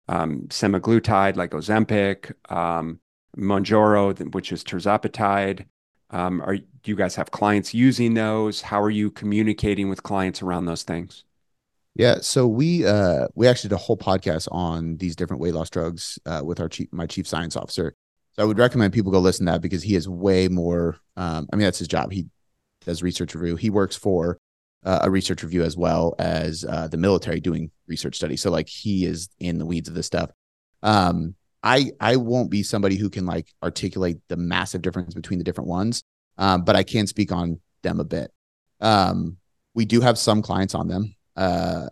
[0.08, 2.98] um, semaglutide like Ozempic, um,
[3.38, 5.66] Mounjaro, which is tirzepatide.
[6.10, 8.62] Um, are do you guys have clients using those?
[8.62, 11.24] How are you communicating with clients around those things?
[11.94, 15.68] Yeah, so we uh, we actually did a whole podcast on these different weight loss
[15.68, 17.94] drugs uh, with our chief, my chief science officer.
[18.32, 20.98] So I would recommend people go listen to that because he is way more.
[21.16, 22.12] Um, I mean, that's his job.
[22.12, 22.26] He
[22.86, 23.56] does research review.
[23.56, 24.38] He works for
[24.84, 28.40] uh, a research review as well as uh, the military doing research studies.
[28.40, 30.30] So like he is in the weeds of this stuff.
[30.82, 35.44] Um, I I won't be somebody who can like articulate the massive difference between the
[35.44, 36.02] different ones,
[36.36, 38.32] um, but I can speak on them a bit.
[38.80, 39.38] Um,
[39.74, 41.88] we do have some clients on them, uh,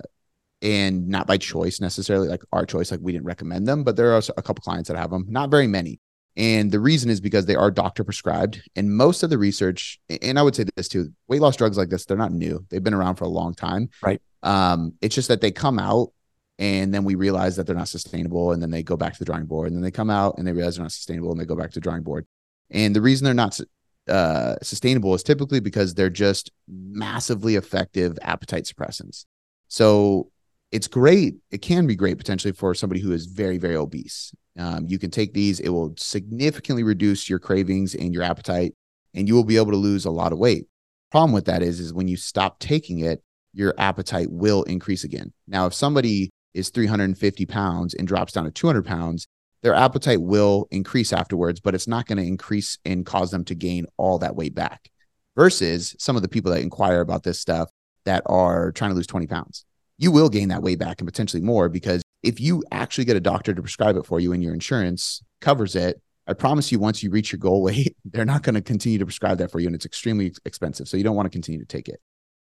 [0.62, 2.90] and not by choice necessarily, like our choice.
[2.90, 5.26] Like we didn't recommend them, but there are a couple clients that have them.
[5.28, 6.00] Not very many,
[6.36, 10.38] and the reason is because they are doctor prescribed, and most of the research, and
[10.38, 12.64] I would say this too, weight loss drugs like this, they're not new.
[12.70, 13.88] They've been around for a long time.
[14.00, 14.20] Right.
[14.42, 16.12] Um, it's just that they come out
[16.58, 19.24] and then we realize that they're not sustainable and then they go back to the
[19.24, 21.44] drawing board and then they come out and they realize they're not sustainable and they
[21.44, 22.26] go back to the drawing board.
[22.70, 23.60] And the reason they're not
[24.08, 29.26] uh, sustainable is typically because they're just massively effective appetite suppressants.
[29.68, 30.30] So
[30.72, 34.34] it's great it can be great potentially for somebody who is very very obese.
[34.58, 38.74] Um, you can take these it will significantly reduce your cravings and your appetite
[39.14, 40.66] and you will be able to lose a lot of weight.
[41.10, 45.32] Problem with that is is when you stop taking it your appetite will increase again.
[45.46, 49.28] Now if somebody is 350 pounds and drops down to 200 pounds,
[49.62, 53.54] their appetite will increase afterwards, but it's not going to increase and cause them to
[53.54, 54.90] gain all that weight back.
[55.36, 57.68] Versus some of the people that inquire about this stuff
[58.06, 59.66] that are trying to lose 20 pounds.
[59.98, 63.20] You will gain that weight back and potentially more because if you actually get a
[63.20, 67.02] doctor to prescribe it for you and your insurance covers it, I promise you, once
[67.02, 69.66] you reach your goal weight, they're not going to continue to prescribe that for you,
[69.66, 70.88] and it's extremely expensive.
[70.88, 72.00] So you don't want to continue to take it.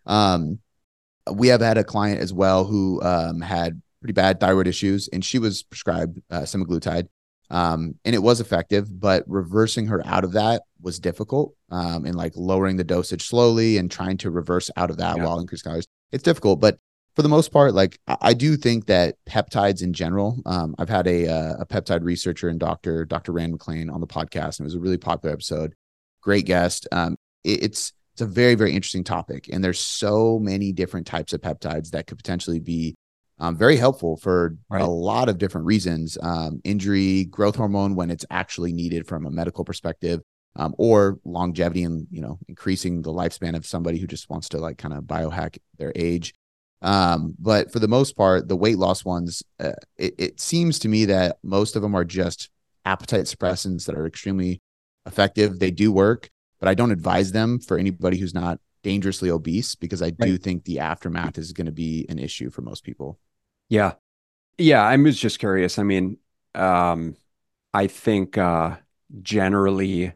[0.05, 0.59] Um,
[1.31, 5.25] we have had a client as well who um, had pretty bad thyroid issues, and
[5.25, 7.07] she was prescribed uh, semaglutide,
[7.49, 8.99] um, and it was effective.
[8.99, 13.77] But reversing her out of that was difficult, um, and like lowering the dosage slowly
[13.77, 15.25] and trying to reverse out of that yeah.
[15.25, 16.59] while increasing calories, it's difficult.
[16.59, 16.77] But
[17.15, 20.39] for the most part, like I do think that peptides in general.
[20.45, 23.31] Um, I've had a uh, a peptide researcher and doctor, Dr.
[23.31, 25.73] Rand McClain on the podcast, and it was a really popular episode.
[26.21, 26.87] Great guest.
[26.91, 31.33] Um, it, it's it's a very very interesting topic, and there's so many different types
[31.33, 32.95] of peptides that could potentially be
[33.39, 34.81] um, very helpful for right.
[34.81, 36.17] a lot of different reasons.
[36.21, 40.21] Um, injury, growth hormone when it's actually needed from a medical perspective.
[40.57, 44.57] Um, or longevity and you know increasing the lifespan of somebody who just wants to
[44.57, 46.33] like kind of biohack their age
[46.85, 50.87] um, but for the most part, the weight loss ones, uh, it, it seems to
[50.87, 52.49] me that most of them are just
[52.85, 54.61] appetite suppressants that are extremely
[55.07, 55.57] effective.
[55.57, 56.29] They do work,
[56.59, 60.43] but I don't advise them for anybody who's not dangerously obese because I do right.
[60.43, 63.17] think the aftermath is going to be an issue for most people.
[63.67, 63.93] Yeah.
[64.59, 64.83] Yeah.
[64.83, 65.79] I was just curious.
[65.79, 66.17] I mean,
[66.53, 67.15] um,
[67.73, 68.75] I think uh,
[69.23, 70.13] generally,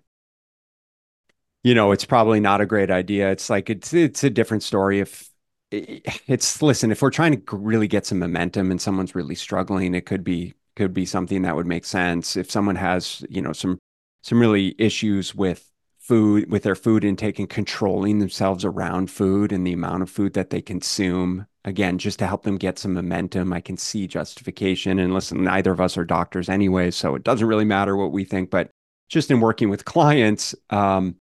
[1.63, 3.31] you know, it's probably not a great idea.
[3.31, 5.31] It's like it's it's a different story if
[5.71, 10.03] it's listen if we're trying to really get some momentum and someone's really struggling it
[10.07, 13.77] could be could be something that would make sense if someone has you know some
[14.23, 15.69] some really issues with
[16.09, 20.33] food with their food intake and controlling themselves around food and the amount of food
[20.33, 24.97] that they consume again just to help them get some momentum i can see justification
[24.97, 28.25] and listen neither of us are doctors anyway so it doesn't really matter what we
[28.25, 28.71] think but
[29.07, 31.15] just in working with clients um,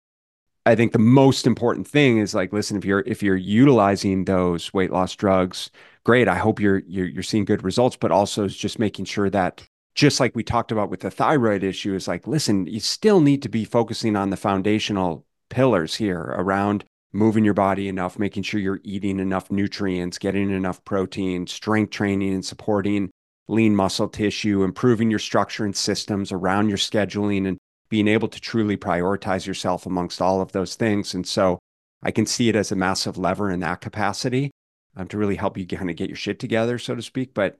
[0.67, 4.73] I think the most important thing is like, listen, if you're if you're utilizing those
[4.73, 5.69] weight loss drugs,
[6.03, 6.27] great.
[6.27, 9.63] I hope you're you're, you're seeing good results, but also just making sure that
[9.95, 13.41] just like we talked about with the thyroid issue, is like, listen, you still need
[13.41, 16.83] to be focusing on the foundational pillars here around
[17.13, 22.33] moving your body enough, making sure you're eating enough nutrients, getting enough protein, strength training
[22.33, 23.09] and supporting
[23.47, 28.41] lean muscle tissue, improving your structure and systems around your scheduling and being able to
[28.41, 31.13] truly prioritize yourself amongst all of those things.
[31.13, 31.59] And so
[32.03, 34.51] I can see it as a massive lever in that capacity
[34.97, 37.33] um, to really help you kind of get your shit together, so to speak.
[37.33, 37.57] But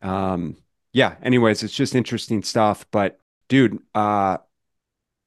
[0.00, 0.56] um,
[0.92, 2.86] yeah, anyways, it's just interesting stuff.
[2.90, 3.18] But
[3.48, 4.38] dude, uh,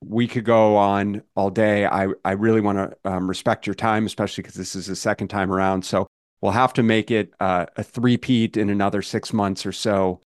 [0.02, 1.86] we could go on all day.
[1.86, 5.30] I, I really want to um, respect your time, especially because this is the second
[5.30, 5.84] time around.
[5.84, 6.08] So
[6.42, 10.22] we'll have to make it uh, a three-peat in another six months or so.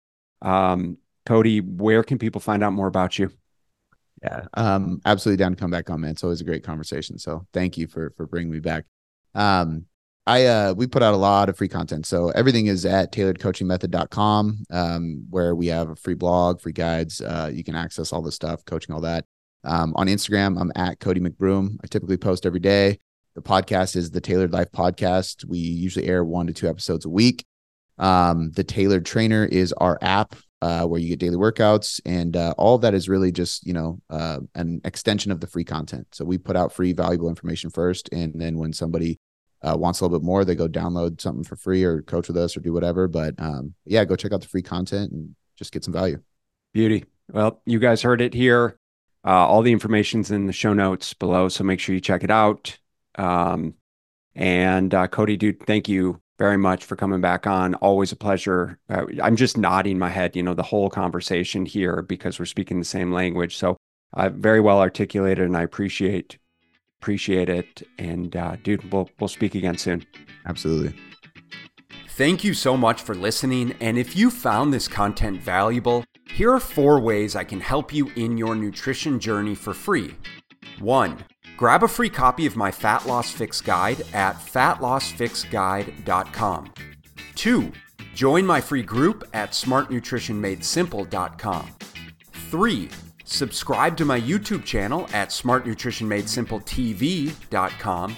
[0.41, 3.31] Um, Cody, where can people find out more about you?
[4.23, 6.11] Yeah, um, absolutely down to come back on, man.
[6.11, 7.17] It's always a great conversation.
[7.17, 8.85] So thank you for for bringing me back.
[9.33, 9.85] Um,
[10.27, 12.05] I uh we put out a lot of free content.
[12.05, 17.21] So everything is at tailoredcoachingmethod.com, um, where we have a free blog, free guides.
[17.21, 19.25] Uh, you can access all the stuff, coaching, all that.
[19.63, 21.77] Um, on Instagram, I'm at Cody McBroom.
[21.83, 22.99] I typically post every day.
[23.35, 25.45] The podcast is the Tailored Life Podcast.
[25.45, 27.45] We usually air one to two episodes a week.
[27.97, 32.53] Um, the Tailored Trainer is our app uh, where you get daily workouts, and uh,
[32.57, 36.07] all that is really just you know uh, an extension of the free content.
[36.11, 39.19] So we put out free, valuable information first, and then when somebody
[39.65, 42.37] uh, wants a little bit more, they go download something for free or coach with
[42.37, 43.07] us or do whatever.
[43.07, 46.21] But um, yeah, go check out the free content and just get some value.
[46.73, 47.05] Beauty.
[47.31, 48.77] Well, you guys heard it here.
[49.25, 52.29] Uh, all the information's in the show notes below, so make sure you check it
[52.29, 52.77] out.
[53.15, 53.73] Um,
[54.35, 57.73] and uh, Cody, dude, thank you very much for coming back on.
[57.75, 58.77] Always a pleasure.
[58.89, 62.77] Uh, I'm just nodding my head, you know, the whole conversation here because we're speaking
[62.77, 63.57] the same language.
[63.57, 63.77] So
[64.13, 66.37] uh, very well articulated, and I appreciate
[66.99, 67.83] appreciate it.
[67.97, 70.05] And uh, dude, we'll we'll speak again soon.
[70.45, 70.95] Absolutely.
[72.09, 73.75] Thank you so much for listening.
[73.81, 78.09] And if you found this content valuable, here are four ways I can help you
[78.15, 80.15] in your nutrition journey for free.
[80.79, 81.25] One
[81.57, 86.73] Grab a free copy of my Fat Loss Fix Guide at fatlossfixguide.com.
[87.35, 87.71] 2.
[88.13, 91.69] Join my free group at smartnutritionmadesimple.com.
[92.51, 92.89] 3.
[93.35, 98.15] Subscribe to my YouTube channel at smartnutritionmadesimpletv.com.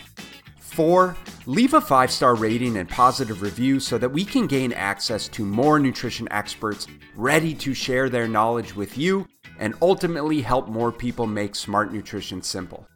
[0.59, 1.17] 4.
[1.47, 5.43] Leave a five star rating and positive review so that we can gain access to
[5.43, 11.25] more nutrition experts ready to share their knowledge with you and ultimately help more people
[11.25, 12.87] make smart nutrition simple.